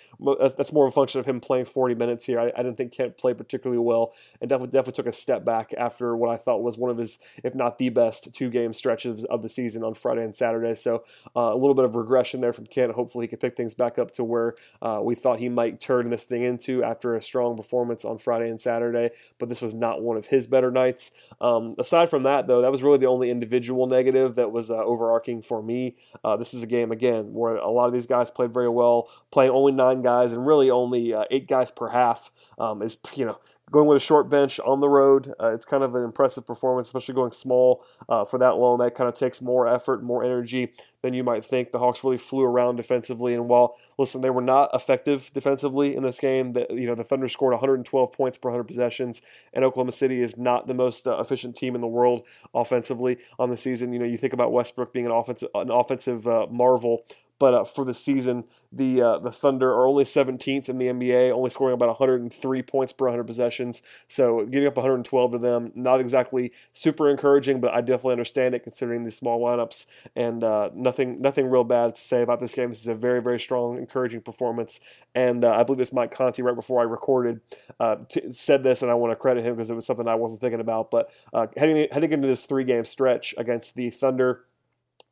that's 0.57 0.73
more 0.73 0.87
of 0.87 0.93
a 0.93 0.95
function 0.95 1.21
of 1.21 1.27
him 1.27 1.41
playing 1.41 1.65
40 1.65 1.95
minutes 1.95 2.25
here. 2.25 2.41
I, 2.41 2.53
I 2.57 2.63
didn't 2.63 2.77
think 2.77 2.93
kent 2.93 3.17
played 3.17 3.39
particularly 3.39 3.79
well 3.79 4.15
and 4.41 4.49
definitely, 4.49 4.73
definitely 4.73 4.93
took 4.93 5.07
a 5.07 5.17
step 5.17 5.45
back 5.45 5.75
after 5.77 6.17
what 6.17 6.31
i 6.31 6.37
thought 6.37 6.63
was 6.63 6.77
one 6.77 6.91
of 6.91 6.99
his 6.99 7.19
if 7.43 7.55
not 7.55 7.79
the 7.79 7.89
best 7.89 8.33
two 8.33 8.51
game 8.51 8.73
stretches 8.73 9.25
of 9.25 9.43
the 9.43 9.49
season 9.49 9.83
on 9.83 9.95
friday 9.95 10.25
and 10.25 10.35
saturday. 10.35 10.75
So 10.75 11.05
uh, 11.37 11.53
a 11.53 11.57
little 11.57 11.75
bit 11.75 11.85
of 11.85 11.95
regression 11.95 12.41
there 12.41 12.53
from 12.53 12.67
kent. 12.67 12.93
Hopefully 12.93 13.25
he 13.25 13.29
can 13.29 13.39
pick 13.39 13.57
things 13.57 13.75
back 13.75 13.99
up 13.99 14.11
to 14.13 14.25
where 14.25 14.55
uh, 14.81 15.01
we 15.03 15.15
thought 15.15 15.39
he 15.39 15.49
might 15.49 15.81
turn 15.81 16.11
this 16.11 16.25
thing 16.25 16.43
into 16.43 16.83
after 16.83 17.15
a 17.15 17.23
strong 17.23 17.57
performance 17.57 18.05
on 18.05 18.19
friday 18.19 18.49
and 18.49 18.61
saturday 18.61 19.11
but 19.39 19.49
this 19.49 19.61
was 19.61 19.75
not 19.75 20.03
one 20.03 20.17
of 20.17 20.27
his 20.27 20.47
better 20.47 20.71
nights. 20.71 21.11
Um, 21.41 21.75
aside 21.79 22.11
from 22.11 22.25
that 22.25 22.47
though 22.47 22.63
that 22.63 22.71
was 22.71 22.83
really 22.83 22.99
the 22.99 23.07
only 23.07 23.31
individual 23.31 23.87
negative 23.87 24.35
that 24.37 24.51
was 24.51 24.71
uh, 24.71 24.77
overarching 24.77 25.43
for 25.43 25.63
me. 25.63 25.97
Uh, 26.25 26.32
uh, 26.33 26.37
this 26.37 26.55
is 26.55 26.63
a 26.63 26.67
game 26.67 26.93
again 26.93 27.33
where 27.33 27.57
a 27.57 27.71
lot 27.71 27.87
of 27.87 27.93
these 27.93 28.07
guys 28.07 28.31
played 28.31 28.53
very 28.53 28.69
well, 28.69 29.09
playing 29.31 29.51
only 29.51 29.73
nine 29.73 30.03
guys 30.03 30.33
and 30.33 30.47
really 30.47 30.71
only 30.71 31.13
uh, 31.13 31.25
eight 31.31 31.47
guys 31.47 31.71
per 31.71 31.89
half 31.89 32.31
um, 32.59 32.83
is 32.83 32.97
you 33.15 33.25
know 33.25 33.39
going 33.73 33.89
with 33.89 33.97
a 33.97 34.01
short 34.01 34.29
bench 34.29 34.61
on 34.61 34.81
the 34.81 34.89
road, 34.89 35.35
uh, 35.41 35.49
it's 35.49 35.65
kind 35.65 35.83
of 35.83 35.95
an 35.95 36.05
impressive 36.05 36.47
performance, 36.47 36.87
especially 36.87 37.15
going 37.15 37.33
small 37.33 37.85
uh, 38.09 38.25
for 38.25 38.39
that 38.39 38.57
long. 38.57 38.79
That 38.79 38.95
kind 38.95 39.09
of 39.09 39.15
takes 39.15 39.41
more 39.41 39.67
effort, 39.67 40.03
more 40.03 40.23
energy 40.23 40.75
than 41.03 41.15
you 41.15 41.25
might 41.25 41.45
think. 41.45 41.73
The 41.73 41.79
Hawks 41.79 42.05
really 42.05 42.19
flew 42.19 42.43
around 42.43 42.77
defensively, 42.77 43.35
and 43.35 43.49
while 43.49 43.77
listen, 43.99 44.21
they 44.21 44.31
were 44.31 44.43
not 44.43 44.71
effective 44.75 45.33
defensively 45.33 45.97
in 45.97 46.03
this 46.03 46.21
game. 46.21 46.53
The, 46.53 46.67
you 46.71 46.87
know, 46.87 46.95
the 46.95 47.03
Thunder 47.03 47.29
scored 47.29 47.53
112 47.53 48.13
points 48.13 48.39
per 48.39 48.51
100 48.51 48.65
possessions, 48.65 49.23
and 49.53 49.65
Oklahoma 49.65 49.93
City 49.93 50.21
is 50.21 50.37
not 50.37 50.67
the 50.67 50.75
most 50.75 51.09
uh, 51.09 51.19
efficient 51.19 51.57
team 51.57 51.75
in 51.75 51.81
the 51.81 51.89
world 51.89 52.23
offensively 52.55 53.19
on 53.39 53.51
the 53.51 53.57
season. 53.57 53.93
You 53.93 53.99
know, 53.99 54.05
you 54.05 54.19
think 54.19 54.35
about 54.35 54.53
Westbrook 54.53 54.93
being 54.93 55.07
an 55.07 55.13
offensive 55.13 55.49
an 55.55 55.71
offensive 55.71 56.29
uh, 56.29 56.47
marvel, 56.51 57.05
but 57.43 57.55
uh, 57.55 57.65
for 57.65 57.85
the 57.85 57.93
season, 57.93 58.45
the 58.71 59.03
uh, 59.03 59.19
the 59.19 59.33
Thunder 59.33 59.69
are 59.73 59.85
only 59.85 60.05
17th 60.05 60.69
in 60.69 60.79
the 60.79 60.87
NBA, 60.87 61.33
only 61.33 61.51
scoring 61.51 61.75
about 61.75 61.89
103 61.89 62.63
points 62.63 62.93
per 62.93 63.07
100 63.07 63.25
possessions. 63.25 63.83
So 64.07 64.47
giving 64.47 64.69
up 64.69 64.77
112 64.77 65.33
to 65.33 65.39
them, 65.39 65.73
not 65.75 65.99
exactly 65.99 66.53
super 66.73 67.11
encouraging, 67.11 67.61
but 67.61 67.75
I 67.75 67.81
definitely 67.81 68.13
understand 68.13 68.55
it 68.55 68.63
considering 68.63 69.03
these 69.03 69.17
small 69.17 69.41
lineups. 69.41 69.87
And 70.15 70.45
uh, 70.45 70.71
nothing 70.73 71.21
nothing 71.21 71.51
real 71.51 71.65
bad 71.65 71.97
to 71.97 72.01
say 72.01 72.23
about 72.23 72.39
this 72.39 72.55
game. 72.55 72.69
This 72.69 72.83
is 72.83 72.87
a 72.87 72.95
very 72.95 73.21
very 73.21 73.41
strong, 73.41 73.77
encouraging 73.77 74.21
performance. 74.21 74.79
And 75.13 75.45
uh, 75.45 75.51
I 75.51 75.65
believe 75.65 75.79
this 75.79 75.93
Mike 75.93 76.13
Conti 76.13 76.43
right 76.43 76.55
before 76.55 76.81
I 76.81 76.85
recorded 76.85 77.41
uh, 77.81 77.97
t- 78.09 78.31
said 78.31 78.63
this, 78.63 78.83
and 78.83 78.91
I 78.93 78.95
want 78.95 79.11
to 79.11 79.17
credit 79.17 79.45
him 79.45 79.57
because 79.57 79.69
it 79.69 79.75
was 79.75 79.85
something 79.85 80.07
I 80.07 80.15
wasn't 80.15 80.43
thinking 80.43 80.61
about. 80.61 80.93
But 80.93 81.11
uh, 81.35 81.49
heading 81.57 81.89
heading 81.91 82.13
into 82.13 82.29
this 82.29 82.47
three 82.47 82.63
game 82.63 82.85
stretch 82.85 83.35
against 83.37 83.75
the 83.75 83.91
Thunder 83.91 84.45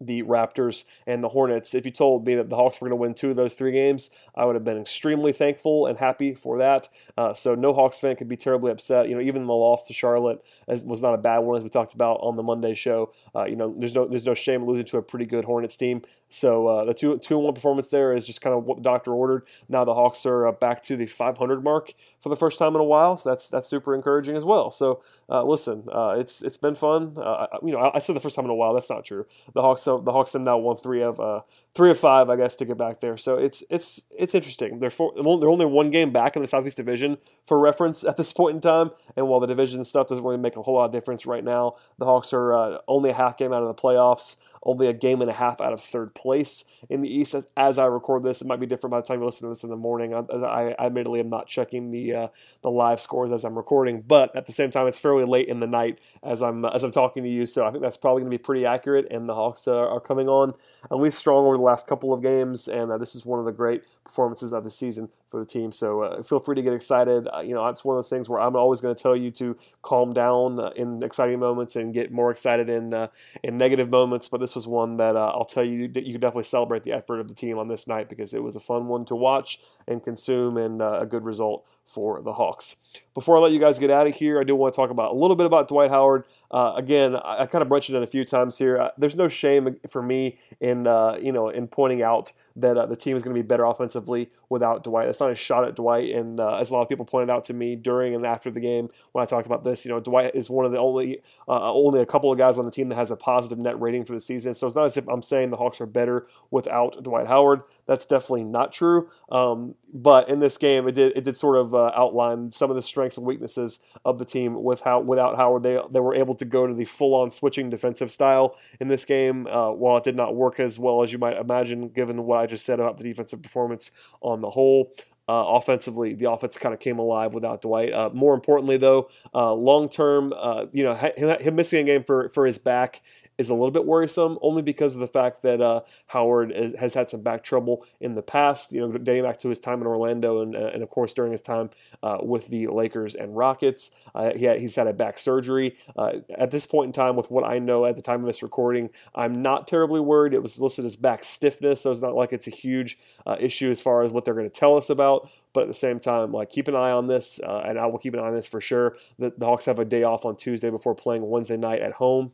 the 0.01 0.23
Raptors 0.23 0.85
and 1.07 1.23
the 1.23 1.29
Hornets. 1.29 1.75
If 1.75 1.85
you 1.85 1.93
told 1.93 2.27
me 2.27 2.35
that 2.37 2.49
the 2.49 2.57
Hawks 2.57 2.81
were 2.81 2.89
going 2.89 2.99
to 2.99 3.01
win 3.01 3.15
two 3.15 3.31
of 3.31 3.37
those 3.37 3.55
three 3.55 3.73
games, 3.73 4.11
I 4.35 4.45
would 4.45 4.55
have 4.55 4.65
been 4.65 4.79
extremely 4.79 5.33
thankful 5.33 5.87
and 5.87 5.99
happy 5.99 6.35
for 6.35 6.59
that. 6.59 6.89
Uh, 7.17 7.35
so 7.35 7.55
no 7.55 7.73
Hawks 7.73 7.99
fan 7.99 8.17
could 8.17 8.29
be 8.29 8.37
terribly 8.37 8.73
upset. 8.73 9.09
You 9.09 9.15
know, 9.15 9.21
even 9.21 9.47
the 9.47 9.53
loss 9.53 9.87
to 9.89 9.93
Charlotte 9.93 10.43
was 10.67 11.03
not 11.03 11.15
a 11.15 11.19
bad 11.19 11.41
one, 11.41 11.57
as 11.57 11.63
we 11.63 11.69
talked 11.69 11.95
about 11.95 12.19
on 12.23 12.37
the 12.37 12.43
Monday 12.43 12.75
show. 12.75 13.13
Uh, 13.35 13.45
you 13.45 13.57
know, 13.57 13.75
there's 13.77 13.95
no 13.95 14.07
there's 14.07 14.25
no 14.25 14.35
shame 14.35 14.65
losing 14.65 14.87
to 14.87 14.97
a 14.97 15.03
pretty 15.03 15.27
good 15.27 15.45
Hornets 15.45 15.77
team. 15.77 16.03
So 16.31 16.69
uh, 16.69 16.85
the 16.85 16.95
two 16.95 17.19
two 17.19 17.35
and 17.35 17.45
one 17.45 17.55
performance 17.55 17.89
there 17.89 18.15
is 18.15 18.27
just 18.27 18.41
kind 18.41 18.57
of 18.57 18.65
what 18.65 18.79
the 18.79 18.83
doctor 18.83 19.13
ordered. 19.13 19.47
Now 19.69 19.85
the 19.85 19.95
Hawks 19.95 20.25
are 20.25 20.47
uh, 20.47 20.53
back 20.53 20.83
to 20.85 20.97
the 20.97 21.07
500 21.07 21.63
mark 21.63 21.93
for 22.21 22.29
the 22.29 22.37
first 22.37 22.59
time 22.59 22.75
in 22.75 22.81
a 22.81 22.85
while, 22.85 23.17
so 23.17 23.29
that's 23.31 23.49
that's 23.49 23.69
super 23.69 23.95
encouraging 23.95 24.37
as 24.37 24.45
well. 24.45 24.71
So 24.71 25.03
uh, 25.29 25.43
listen, 25.45 25.85
uh, 25.93 26.17
it's 26.19 26.41
it's 26.41 26.57
been 26.57 26.77
fun. 26.77 27.15
you 27.63 27.73
know, 27.73 27.79
I, 27.79 27.97
I, 27.97 27.99
said 27.99 28.17
the 28.17 28.21
first 28.21 28.37
time 28.37 28.45
in 28.45 28.51
a 28.51 28.55
while. 28.55 28.75
That's 28.75 28.91
not 28.91 29.05
true. 29.05 29.27
The 29.53 29.63
Hawks 29.63 29.83
so 29.91 29.99
the 29.99 30.13
Hawks 30.13 30.35
have 30.35 30.43
now 30.43 30.57
won 30.57 30.77
three 30.77 31.03
of 31.03 31.19
uh, 31.19 31.41
three 31.75 31.91
of 31.91 31.99
five, 31.99 32.31
I 32.31 32.37
guess, 32.37 32.55
to 32.57 32.65
get 32.65 32.79
back 32.79 33.01
there. 33.01 33.17
So 33.17 33.37
it's 33.37 33.65
it's 33.69 34.01
it's 34.17 34.37
interesting. 34.37 34.79
They're 34.79 34.89
four, 34.89 35.13
they're 35.17 35.49
only 35.49 35.67
one 35.67 35.91
game 35.91 36.13
back 36.13 36.37
in 36.37 36.43
the 36.43 36.49
Southeast 36.49 36.77
Division 36.77 37.19
for 37.45 37.59
reference 37.59 38.05
at 38.05 38.17
this 38.17 38.33
point 38.33 38.55
in 38.55 38.61
time. 38.61 38.93
And 39.17 39.27
while 39.27 39.41
the 39.41 39.49
division 39.49 39.85
stuff 39.85 40.07
doesn't 40.07 40.25
really 40.25 40.37
make 40.37 40.57
a 40.57 40.63
whole 40.63 40.75
lot 40.75 40.85
of 40.85 40.93
difference 40.93 41.27
right 41.27 41.43
now, 41.43 41.75
the 41.99 42.05
Hawks 42.05 42.33
are 42.33 42.55
uh, 42.55 42.79
only 42.87 43.11
a 43.11 43.15
half 43.15 43.37
game 43.37 43.53
out 43.53 43.63
of 43.63 43.69
the 43.69 43.83
playoffs 43.83 44.37
only 44.63 44.87
a 44.87 44.93
game 44.93 45.21
and 45.21 45.31
a 45.31 45.35
half 45.35 45.61
out 45.61 45.73
of 45.73 45.81
third 45.81 46.15
place 46.15 46.65
in 46.89 47.01
the 47.01 47.09
East. 47.09 47.35
As, 47.35 47.47
as 47.57 47.79
I 47.79 47.87
record 47.87 48.23
this, 48.23 48.43
it 48.43 48.47
might 48.47 48.61
be 48.61 48.67
different 48.67 48.93
by 48.93 49.01
the 49.01 49.07
time 49.07 49.21
you 49.21 49.27
listen 49.27 49.49
to 49.49 49.55
this 49.55 49.65
in 49.65 49.71
the 49.71 49.77
morning. 49.77 50.15
I, 50.15 50.19
I, 50.19 50.71
I 50.73 50.87
admittedly 50.87 51.21
am 51.21 51.31
not 51.31 51.47
checking 51.47 51.91
the 51.91 52.15
uh, 52.15 52.29
the 52.63 52.71
live 52.71 53.01
scores 53.01 53.33
as 53.33 53.45
I'm 53.45 53.57
recording, 53.57 54.03
but 54.03 54.35
at 54.37 54.47
the 54.47 54.53
same 54.53 54.71
time, 54.71 54.87
it's 54.87 54.99
fairly 54.99 55.25
late 55.25 55.49
in 55.49 55.61
the 55.61 55.67
night 55.67 55.99
as 56.23 56.43
I'm 56.43 56.65
as 56.65 56.85
I'm 56.85 56.93
talking 56.93 57.23
to 57.23 57.29
you. 57.29 57.47
So 57.47 57.67
I 57.67 57.71
think 57.71 57.83
that's 57.83 57.97
probably 57.97 58.23
going 58.23 58.33
to 58.33 58.39
be 58.39 58.43
pretty 58.43 58.67
accurate. 58.67 59.07
And 59.11 59.29
the 59.29 59.35
Hawks 59.35 59.67
uh, 59.67 59.73
are 59.73 60.01
coming 60.01 60.29
on 60.29 60.55
at 60.91 60.99
least 60.99 61.19
strong 61.19 61.47
over 61.47 61.57
the 61.57 61.63
last 61.63 61.87
couple 61.87 62.13
of 62.13 62.23
games, 62.23 62.69
and 62.69 62.91
uh, 62.91 62.99
this 62.99 63.15
is 63.15 63.25
one 63.25 63.39
of 63.39 63.45
the 63.45 63.53
great 63.53 63.83
performances 64.05 64.53
of 64.53 64.65
the 64.65 64.71
season 64.71 65.09
for 65.31 65.41
the 65.41 65.47
team. 65.47 65.73
So 65.73 66.03
uh, 66.03 66.23
feel 66.23 66.41
free 66.41 66.57
to 66.57 66.63
get 66.63 66.73
excited. 66.73 67.29
Uh, 67.33 67.41
you 67.41 67.55
know, 67.55 67.67
it's 67.69 67.85
one 67.85 67.97
of 67.97 67.99
those 67.99 68.11
things 68.11 68.29
where 68.29 68.41
I'm 68.41 68.57
always 68.57 68.81
going 68.81 68.95
to 68.95 69.01
tell 69.01 69.17
you 69.17 69.31
to 69.33 69.57
calm 69.83 70.13
down 70.13 70.59
uh, 70.59 70.71
in 70.77 71.03
exciting 71.03 71.39
moments 71.39 71.77
and 71.77 71.95
get 71.95 72.13
more 72.13 72.31
excited 72.31 72.69
in 72.69 72.93
uh, 72.93 73.09
in 73.43 73.57
negative 73.57 73.89
moments. 73.89 74.29
But 74.29 74.41
this 74.41 74.55
was 74.55 74.67
one 74.67 74.97
that 74.97 75.17
uh, 75.17 75.33
I'll 75.35 75.45
tell 75.45 75.65
you 75.65 75.89
that 75.89 76.05
you 76.05 76.13
can 76.13 76.21
definitely 76.21 76.45
celebrate 76.45 76.85
the 76.85 76.93
effort 76.93 77.21
of 77.21 77.29
the 77.29 77.35
team 77.35 77.59
on 77.59 77.69
this 77.69 77.87
night 77.87 78.09
because 78.09 78.35
it 78.35 78.43
was 78.43 78.57
a 78.57 78.61
fun 78.61 78.89
one 78.89 79.05
to 79.07 79.15
watch 79.15 79.61
and 79.87 80.03
consume 80.03 80.57
and 80.57 80.83
uh, 80.83 81.01
a 81.01 81.07
good 81.07 81.25
result 81.25 81.65
for 81.91 82.23
the 82.23 82.35
Hawks. 82.35 82.77
Before 83.15 83.37
I 83.37 83.41
let 83.41 83.53
you 83.53 83.59
guys 83.59 83.79
get 83.79 83.91
out 83.91 84.07
of 84.07 84.15
here, 84.15 84.41
I 84.41 84.45
do 84.45 84.55
want 84.55 84.73
to 84.73 84.77
talk 84.77 84.91
about 84.91 85.11
a 85.11 85.15
little 85.15 85.37
bit 85.37 85.47
about 85.47 85.69
Dwight 85.69 85.91
Howard. 85.91 86.25
Uh, 86.51 86.75
again, 86.77 87.17
I, 87.17 87.43
I, 87.43 87.47
kind 87.47 87.63
of 87.63 87.71
mentioned 87.71 87.95
it 87.95 87.99
in 87.99 88.05
a 88.05 88.09
few 88.09 88.25
times 88.25 88.59
here. 88.59 88.81
Uh, 88.81 88.91
there's 88.99 89.15
no 89.15 89.29
shame 89.29 89.77
for 89.89 90.03
me 90.03 90.39
in 90.61 90.87
uh, 90.87 91.17
you 91.21 91.31
know 91.31 91.49
in 91.49 91.69
pointing 91.69 92.03
out 92.03 92.33
that 92.57 92.77
uh, 92.77 92.87
the 92.87 92.97
team 92.97 93.17
is 93.17 93.23
going 93.23 93.35
to 93.35 93.41
be 93.41 93.47
better 93.47 93.65
offensively 93.65 94.31
without 94.49 94.83
Dwight. 94.83 95.07
That's 95.07 95.21
not 95.21 95.31
a 95.31 95.37
shot 95.37 95.65
at 95.65 95.77
Dwight, 95.77 96.15
and 96.15 96.41
uh, 96.41 96.57
as 96.57 96.71
a 96.71 96.75
lot 96.75 96.83
of 96.83 96.89
people 96.89 97.05
pointed 97.05 97.31
out 97.31 97.45
to 97.47 97.53
me 97.53 97.77
during 97.77 98.15
and 98.15 98.27
after 98.27 98.51
the 98.51 98.59
game 98.59 98.89
when 99.13 99.23
I 99.23 99.27
talked 99.27 99.47
about 99.47 99.63
this, 99.63 99.85
you 99.85 99.91
know, 99.91 100.01
Dwight 100.01 100.35
is 100.35 100.51
one 100.51 100.67
of 100.67 100.73
the 100.73 100.79
only 100.79 101.21
uh, 101.49 101.73
only 101.73 102.01
a 102.01 102.07
couple 102.07 102.33
of 102.33 102.39
guys 102.39 102.59
on 102.59 102.65
the 102.65 102.73
team 102.73 102.89
that 102.89 102.97
has 102.97 103.13
a 103.13 103.17
positive 103.17 103.59
net 103.59 103.81
rating 103.81 104.05
for 104.05 104.15
the 104.15 104.21
season. 104.21 104.55
So 104.55 104.67
it's 104.67 104.77
not 104.77 104.87
as 104.87 104.97
if 104.97 105.09
I'm 105.09 105.23
saying 105.23 105.51
the 105.51 105.57
Hawks 105.57 105.81
are 105.81 105.87
better 105.87 106.27
without 106.51 107.03
Dwight 107.03 107.29
Howard. 107.29 107.63
That's 107.87 108.07
definitely 108.07 108.45
not 108.45 108.73
true. 108.73 109.09
Um, 109.31 109.77
but 109.93 110.29
in 110.29 110.41
this 110.41 110.57
game, 110.57 110.89
it 110.89 110.93
did 110.93 111.17
it 111.17 111.23
did 111.23 111.37
sort 111.37 111.57
of 111.57 111.75
outline 111.89 112.51
some 112.51 112.71
of 112.71 112.77
the 112.77 112.83
strengths 112.83 113.17
and 113.17 113.27
weaknesses 113.27 113.79
of 114.05 114.19
the 114.19 114.25
team 114.25 114.63
with 114.63 114.81
how 114.81 115.01
without 115.01 115.37
Howard. 115.37 115.63
They 115.63 115.79
they 115.91 116.01
were 116.01 116.15
able 116.15 116.35
to 116.37 116.45
go 116.45 116.67
to 116.67 116.75
the 116.75 116.85
full 116.85 117.15
on 117.15 117.31
switching 117.31 117.71
defensive 117.71 118.11
style 118.11 118.57
in 118.81 118.89
this 118.89 119.05
game. 119.05 119.47
Uh, 119.47 119.71
while 119.73 119.97
it 119.97 120.05
did 120.05 120.17
not 120.17 120.35
work 120.35 120.61
as 120.61 120.79
well 120.79 121.03
as 121.03 121.13
you 121.13 121.19
might 121.19 121.37
imagine, 121.37 121.89
given 121.89 122.25
what 122.25 122.39
I 122.39 122.47
just 122.47 122.65
said 122.65 122.81
about 122.81 122.99
the 122.99 123.05
defensive 123.05 123.43
performance 123.43 123.91
on 124.21 124.41
the 124.41 124.51
whole. 124.51 124.93
Uh, 125.29 125.45
offensively, 125.47 126.15
the 126.15 126.29
offense 126.29 126.57
kind 126.57 126.75
of 126.75 126.81
came 126.81 126.99
alive 126.99 127.35
without 127.35 127.63
Dwight. 127.63 127.93
Uh, 127.93 128.11
more 128.13 128.35
importantly, 128.35 128.79
though, 128.79 129.09
uh, 129.33 129.53
long 129.53 129.89
term, 129.89 130.33
uh, 130.37 130.67
you 130.73 130.83
know, 130.83 130.93
him, 130.93 131.41
him, 131.41 131.55
missing 131.55 131.83
a 131.83 131.85
game 131.85 132.03
for 132.03 132.31
for 132.31 132.45
his 132.45 132.59
back 132.59 133.01
is 133.41 133.49
a 133.49 133.55
little 133.55 133.71
bit 133.71 133.87
worrisome, 133.87 134.39
only 134.43 134.61
because 134.61 134.93
of 134.95 135.01
the 135.01 135.09
fact 135.09 135.41
that 135.41 135.63
uh, 135.63 135.81
Howard 136.09 136.53
is, 136.53 136.75
has 136.79 136.93
had 136.93 137.09
some 137.09 137.23
back 137.23 137.43
trouble 137.43 137.87
in 137.99 138.15
the 138.15 138.21
past. 138.21 138.71
You 138.71 138.81
know, 138.87 138.99
dating 138.99 139.23
back 139.23 139.39
to 139.39 139.49
his 139.49 139.59
time 139.59 139.81
in 139.81 139.87
Orlando, 139.87 140.43
and, 140.43 140.55
uh, 140.55 140.71
and 140.75 140.83
of 140.83 140.91
course 140.91 141.15
during 141.15 141.33
his 141.33 141.41
time 141.41 141.71
uh, 142.03 142.19
with 142.21 142.49
the 142.49 142.67
Lakers 142.67 143.15
and 143.15 143.35
Rockets, 143.35 143.93
uh, 144.15 144.33
he 144.37 144.45
had, 144.45 144.61
he's 144.61 144.77
had 144.77 144.87
a 144.87 144.93
back 144.93 145.17
surgery. 145.17 145.79
Uh, 145.97 146.19
at 146.37 146.51
this 146.51 146.67
point 146.67 146.89
in 146.89 146.93
time, 146.93 147.17
with 147.17 147.31
what 147.31 147.43
I 147.45 147.59
know 147.59 147.87
at 147.87 147.97
the 147.97 148.03
time 148.03 148.21
of 148.21 148.27
this 148.27 148.43
recording, 148.43 148.91
I'm 149.15 149.41
not 149.41 149.67
terribly 149.67 150.01
worried. 150.01 150.35
It 150.35 150.43
was 150.43 150.61
listed 150.61 150.85
as 150.85 150.97
back 150.97 151.25
stiffness, 151.25 151.81
so 151.81 151.91
it's 151.91 152.03
not 152.03 152.15
like 152.15 152.35
it's 152.35 152.47
a 152.47 152.51
huge 152.51 152.99
uh, 153.27 153.37
issue 153.41 153.71
as 153.71 153.81
far 153.81 154.03
as 154.03 154.11
what 154.11 154.27
they're 154.27 154.35
going 154.35 154.51
to 154.51 154.61
tell 154.61 154.77
us 154.77 154.91
about. 154.91 155.31
But 155.55 155.63
at 155.63 155.69
the 155.69 155.75
same 155.75 155.99
time, 155.99 156.31
like 156.31 156.51
keep 156.51 156.69
an 156.69 156.77
eye 156.77 156.93
on 156.93 157.09
this, 157.09 157.41
and 157.43 157.79
I 157.79 157.87
will 157.87 157.99
keep 157.99 158.15
an 158.15 158.21
eye 158.21 158.29
on 158.29 158.35
this 158.35 158.47
for 158.47 158.61
sure. 158.61 158.97
The, 159.19 159.33
the 159.37 159.47
Hawks 159.47 159.65
have 159.65 159.79
a 159.81 159.85
day 159.85 160.05
off 160.05 160.25
on 160.25 160.37
Tuesday 160.37 160.71
before 160.71 160.95
playing 160.95 161.29
Wednesday 161.29 161.57
night 161.57 161.81
at 161.81 161.93
home. 161.93 162.33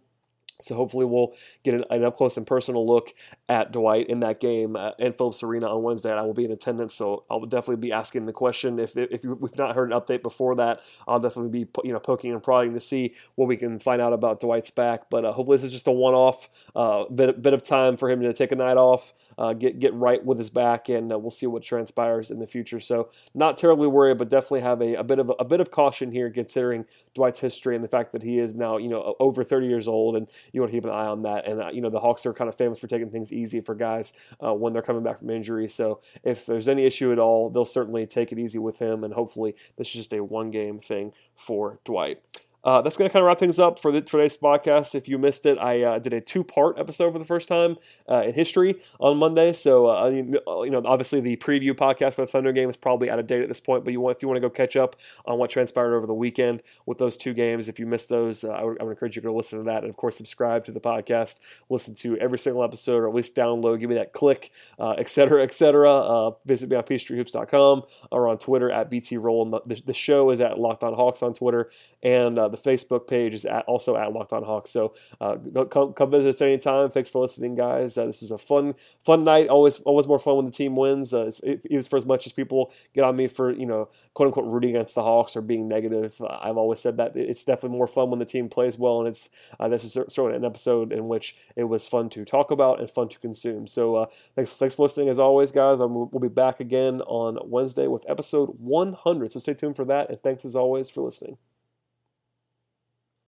So 0.60 0.74
hopefully 0.74 1.04
we'll 1.04 1.34
get 1.64 1.74
an, 1.74 1.84
an, 1.90 2.04
up 2.04 2.16
close 2.16 2.36
and 2.36 2.46
personal 2.46 2.86
look 2.86 3.12
at 3.48 3.72
Dwight 3.72 4.08
in 4.08 4.20
that 4.20 4.40
game 4.40 4.74
uh, 4.74 4.92
and 4.98 5.16
Phillips 5.16 5.42
Arena 5.42 5.68
on 5.68 5.82
Wednesday. 5.82 6.12
I 6.12 6.22
will 6.22 6.34
be 6.34 6.44
in 6.44 6.50
attendance, 6.50 6.94
so 6.94 7.24
I'll 7.30 7.44
definitely 7.44 7.76
be 7.76 7.92
asking 7.92 8.26
the 8.26 8.32
question. 8.32 8.78
If 8.78 8.96
if 8.96 9.22
we've 9.24 9.56
not 9.56 9.74
heard 9.74 9.92
an 9.92 9.98
update 9.98 10.22
before 10.22 10.54
that, 10.56 10.80
I'll 11.06 11.20
definitely 11.20 11.64
be 11.64 11.70
you 11.84 11.92
know 11.92 11.98
poking 11.98 12.32
and 12.32 12.42
prodding 12.42 12.74
to 12.74 12.80
see 12.80 13.14
what 13.34 13.48
we 13.48 13.56
can 13.56 13.78
find 13.78 14.00
out 14.00 14.12
about 14.12 14.40
Dwight's 14.40 14.70
back. 14.70 15.10
But 15.10 15.24
uh, 15.24 15.32
hopefully 15.32 15.58
this 15.58 15.64
is 15.64 15.72
just 15.72 15.88
a 15.88 15.92
one-off 15.92 16.48
uh, 16.74 17.04
bit 17.14 17.42
bit 17.42 17.52
of 17.52 17.62
time 17.62 17.96
for 17.96 18.10
him 18.10 18.20
to 18.22 18.32
take 18.32 18.52
a 18.52 18.56
night 18.56 18.76
off 18.76 19.12
uh, 19.38 19.52
get 19.52 19.78
get 19.78 19.94
right 19.94 20.24
with 20.24 20.38
his 20.38 20.50
back, 20.50 20.88
and 20.88 21.12
uh, 21.12 21.18
we'll 21.18 21.30
see 21.30 21.46
what 21.46 21.62
transpires 21.62 22.30
in 22.30 22.38
the 22.38 22.46
future. 22.46 22.80
So 22.80 23.10
not 23.34 23.56
terribly 23.56 23.86
worried, 23.86 24.18
but 24.18 24.28
definitely 24.28 24.62
have 24.62 24.80
a, 24.80 24.94
a 24.94 25.04
bit 25.04 25.18
of 25.18 25.30
a, 25.30 25.32
a, 25.34 25.44
bit 25.44 25.60
of 25.60 25.70
caution 25.70 26.10
here, 26.10 26.30
considering 26.30 26.86
Dwight's 27.14 27.40
history 27.40 27.74
and 27.74 27.84
the 27.84 27.88
fact 27.88 28.12
that 28.12 28.22
he 28.22 28.38
is 28.38 28.54
now 28.54 28.76
you 28.76 28.88
know 28.88 29.14
over 29.20 29.44
30 29.44 29.66
years 29.66 29.88
old, 29.88 30.16
and 30.16 30.26
you 30.52 30.60
want 30.60 30.72
to 30.72 30.76
keep 30.76 30.84
an 30.84 30.90
eye 30.90 31.06
on 31.06 31.22
that. 31.22 31.46
And 31.46 31.60
uh, 31.60 31.70
you 31.72 31.80
know 31.80 31.90
the 31.90 32.00
Hawks 32.00 32.24
are 32.26 32.32
kind 32.32 32.48
of 32.48 32.56
famous 32.56 32.78
for 32.78 32.86
taking 32.86 33.10
things 33.10 33.32
easy 33.32 33.60
for 33.60 33.74
guys 33.74 34.12
uh, 34.44 34.54
when 34.54 34.72
they're 34.72 34.82
coming 34.82 35.02
back 35.02 35.18
from 35.18 35.30
injury. 35.30 35.68
So 35.68 36.00
if 36.24 36.46
there's 36.46 36.68
any 36.68 36.84
issue 36.84 37.12
at 37.12 37.18
all, 37.18 37.50
they'll 37.50 37.64
certainly 37.64 38.06
take 38.06 38.32
it 38.32 38.38
easy 38.38 38.58
with 38.58 38.78
him, 38.78 39.04
and 39.04 39.12
hopefully 39.12 39.54
this 39.76 39.88
is 39.88 39.94
just 39.94 40.12
a 40.12 40.22
one 40.22 40.50
game 40.50 40.78
thing 40.78 41.12
for 41.34 41.78
Dwight. 41.84 42.22
Uh, 42.66 42.82
that's 42.82 42.96
going 42.96 43.08
to 43.08 43.12
kind 43.12 43.22
of 43.22 43.28
wrap 43.28 43.38
things 43.38 43.60
up 43.60 43.78
for, 43.78 43.92
the, 43.92 44.00
today's 44.00 44.36
podcast. 44.36 44.96
If 44.96 45.08
you 45.08 45.18
missed 45.18 45.46
it, 45.46 45.56
I 45.56 45.82
uh, 45.82 45.98
did 46.00 46.12
a 46.12 46.20
two 46.20 46.42
part 46.42 46.76
episode 46.76 47.12
for 47.12 47.20
the 47.20 47.24
first 47.24 47.46
time 47.46 47.76
uh, 48.10 48.22
in 48.22 48.34
history 48.34 48.74
on 48.98 49.18
Monday. 49.18 49.52
So, 49.52 49.86
uh, 49.88 50.08
you 50.08 50.70
know, 50.70 50.82
obviously 50.84 51.20
the 51.20 51.36
preview 51.36 51.74
podcast 51.74 52.14
for 52.14 52.22
the 52.22 52.26
Thunder 52.26 52.50
game 52.50 52.68
is 52.68 52.76
probably 52.76 53.08
out 53.08 53.20
of 53.20 53.28
date 53.28 53.40
at 53.42 53.46
this 53.46 53.60
point, 53.60 53.84
but 53.84 53.92
you 53.92 54.00
want, 54.00 54.16
if 54.16 54.22
you 54.22 54.26
want 54.26 54.38
to 54.38 54.40
go 54.40 54.50
catch 54.50 54.74
up 54.74 54.96
on 55.26 55.38
what 55.38 55.48
transpired 55.48 55.94
over 55.94 56.08
the 56.08 56.14
weekend 56.14 56.60
with 56.86 56.98
those 56.98 57.16
two 57.16 57.34
games, 57.34 57.68
if 57.68 57.78
you 57.78 57.86
missed 57.86 58.08
those, 58.08 58.42
uh, 58.42 58.48
I 58.48 58.64
would, 58.64 58.80
I, 58.80 58.82
would, 58.82 58.90
encourage 58.90 59.14
you 59.14 59.22
to 59.22 59.32
listen 59.32 59.60
to 59.60 59.64
that. 59.66 59.84
And 59.84 59.88
of 59.88 59.96
course, 59.96 60.16
subscribe 60.16 60.64
to 60.64 60.72
the 60.72 60.80
podcast, 60.80 61.38
listen 61.70 61.94
to 61.96 62.18
every 62.18 62.38
single 62.38 62.64
episode, 62.64 62.96
or 62.96 63.08
at 63.08 63.14
least 63.14 63.36
download, 63.36 63.78
give 63.78 63.90
me 63.90 63.94
that 63.94 64.12
click, 64.12 64.50
etc., 64.80 65.40
uh, 65.40 65.44
etc. 65.44 66.28
Et 66.28 66.34
visit 66.44 66.68
me 66.68 66.74
on 66.74 66.82
peachtreehoops.com 66.82 67.84
or 68.10 68.26
on 68.26 68.38
Twitter 68.38 68.72
at 68.72 68.90
BT 68.90 69.18
Roll. 69.18 69.62
The, 69.64 69.80
the, 69.86 69.94
show 69.94 70.30
is 70.30 70.40
at 70.40 70.58
Locked 70.58 70.82
On 70.82 70.94
Hawks 70.94 71.22
on 71.22 71.32
Twitter, 71.32 71.70
and 72.02 72.38
the 72.56 72.70
Facebook 72.70 73.06
page 73.06 73.34
is 73.34 73.44
at, 73.44 73.64
also 73.66 73.96
at 73.96 74.12
Locked 74.12 74.32
On 74.32 74.42
Hawks. 74.42 74.70
So 74.70 74.94
uh, 75.20 75.36
come, 75.70 75.92
come 75.92 76.10
visit 76.10 76.28
us 76.28 76.40
anytime. 76.40 76.90
Thanks 76.90 77.08
for 77.08 77.20
listening, 77.20 77.54
guys. 77.54 77.96
Uh, 77.96 78.06
this 78.06 78.22
is 78.22 78.30
a 78.30 78.38
fun 78.38 78.74
fun 79.04 79.24
night. 79.24 79.48
Always 79.48 79.78
always 79.80 80.06
more 80.06 80.18
fun 80.18 80.36
when 80.36 80.46
the 80.46 80.52
team 80.52 80.76
wins. 80.76 81.12
Uh, 81.12 81.30
it, 81.42 81.60
it's 81.64 81.88
for 81.88 81.96
as 81.96 82.06
much 82.06 82.26
as 82.26 82.32
people 82.32 82.72
get 82.94 83.04
on 83.04 83.16
me 83.16 83.28
for 83.28 83.52
you 83.52 83.66
know 83.66 83.88
quote 84.14 84.28
unquote 84.28 84.46
rooting 84.46 84.70
against 84.70 84.94
the 84.94 85.02
Hawks 85.02 85.36
or 85.36 85.42
being 85.42 85.68
negative. 85.68 86.20
I've 86.28 86.56
always 86.56 86.80
said 86.80 86.96
that 86.96 87.16
it's 87.16 87.44
definitely 87.44 87.76
more 87.76 87.86
fun 87.86 88.10
when 88.10 88.18
the 88.18 88.24
team 88.24 88.48
plays 88.48 88.78
well, 88.78 89.00
and 89.00 89.08
it's 89.08 89.28
uh, 89.60 89.68
this 89.68 89.84
is 89.84 89.92
certainly 89.92 90.34
an 90.34 90.44
episode 90.44 90.92
in 90.92 91.08
which 91.08 91.36
it 91.54 91.64
was 91.64 91.86
fun 91.86 92.08
to 92.10 92.24
talk 92.24 92.50
about 92.50 92.80
and 92.80 92.90
fun 92.90 93.08
to 93.08 93.18
consume. 93.18 93.66
So 93.66 93.96
uh, 93.96 94.06
thanks 94.34 94.56
thanks 94.56 94.74
for 94.74 94.82
listening 94.82 95.08
as 95.08 95.18
always, 95.18 95.52
guys. 95.52 95.80
I'm, 95.80 95.94
we'll 95.94 96.20
be 96.20 96.28
back 96.28 96.60
again 96.60 97.00
on 97.02 97.38
Wednesday 97.44 97.86
with 97.86 98.08
episode 98.08 98.50
100. 98.58 99.32
So 99.32 99.40
stay 99.40 99.54
tuned 99.54 99.76
for 99.76 99.84
that, 99.86 100.10
and 100.10 100.18
thanks 100.20 100.44
as 100.44 100.56
always 100.56 100.88
for 100.90 101.02
listening. 101.02 101.38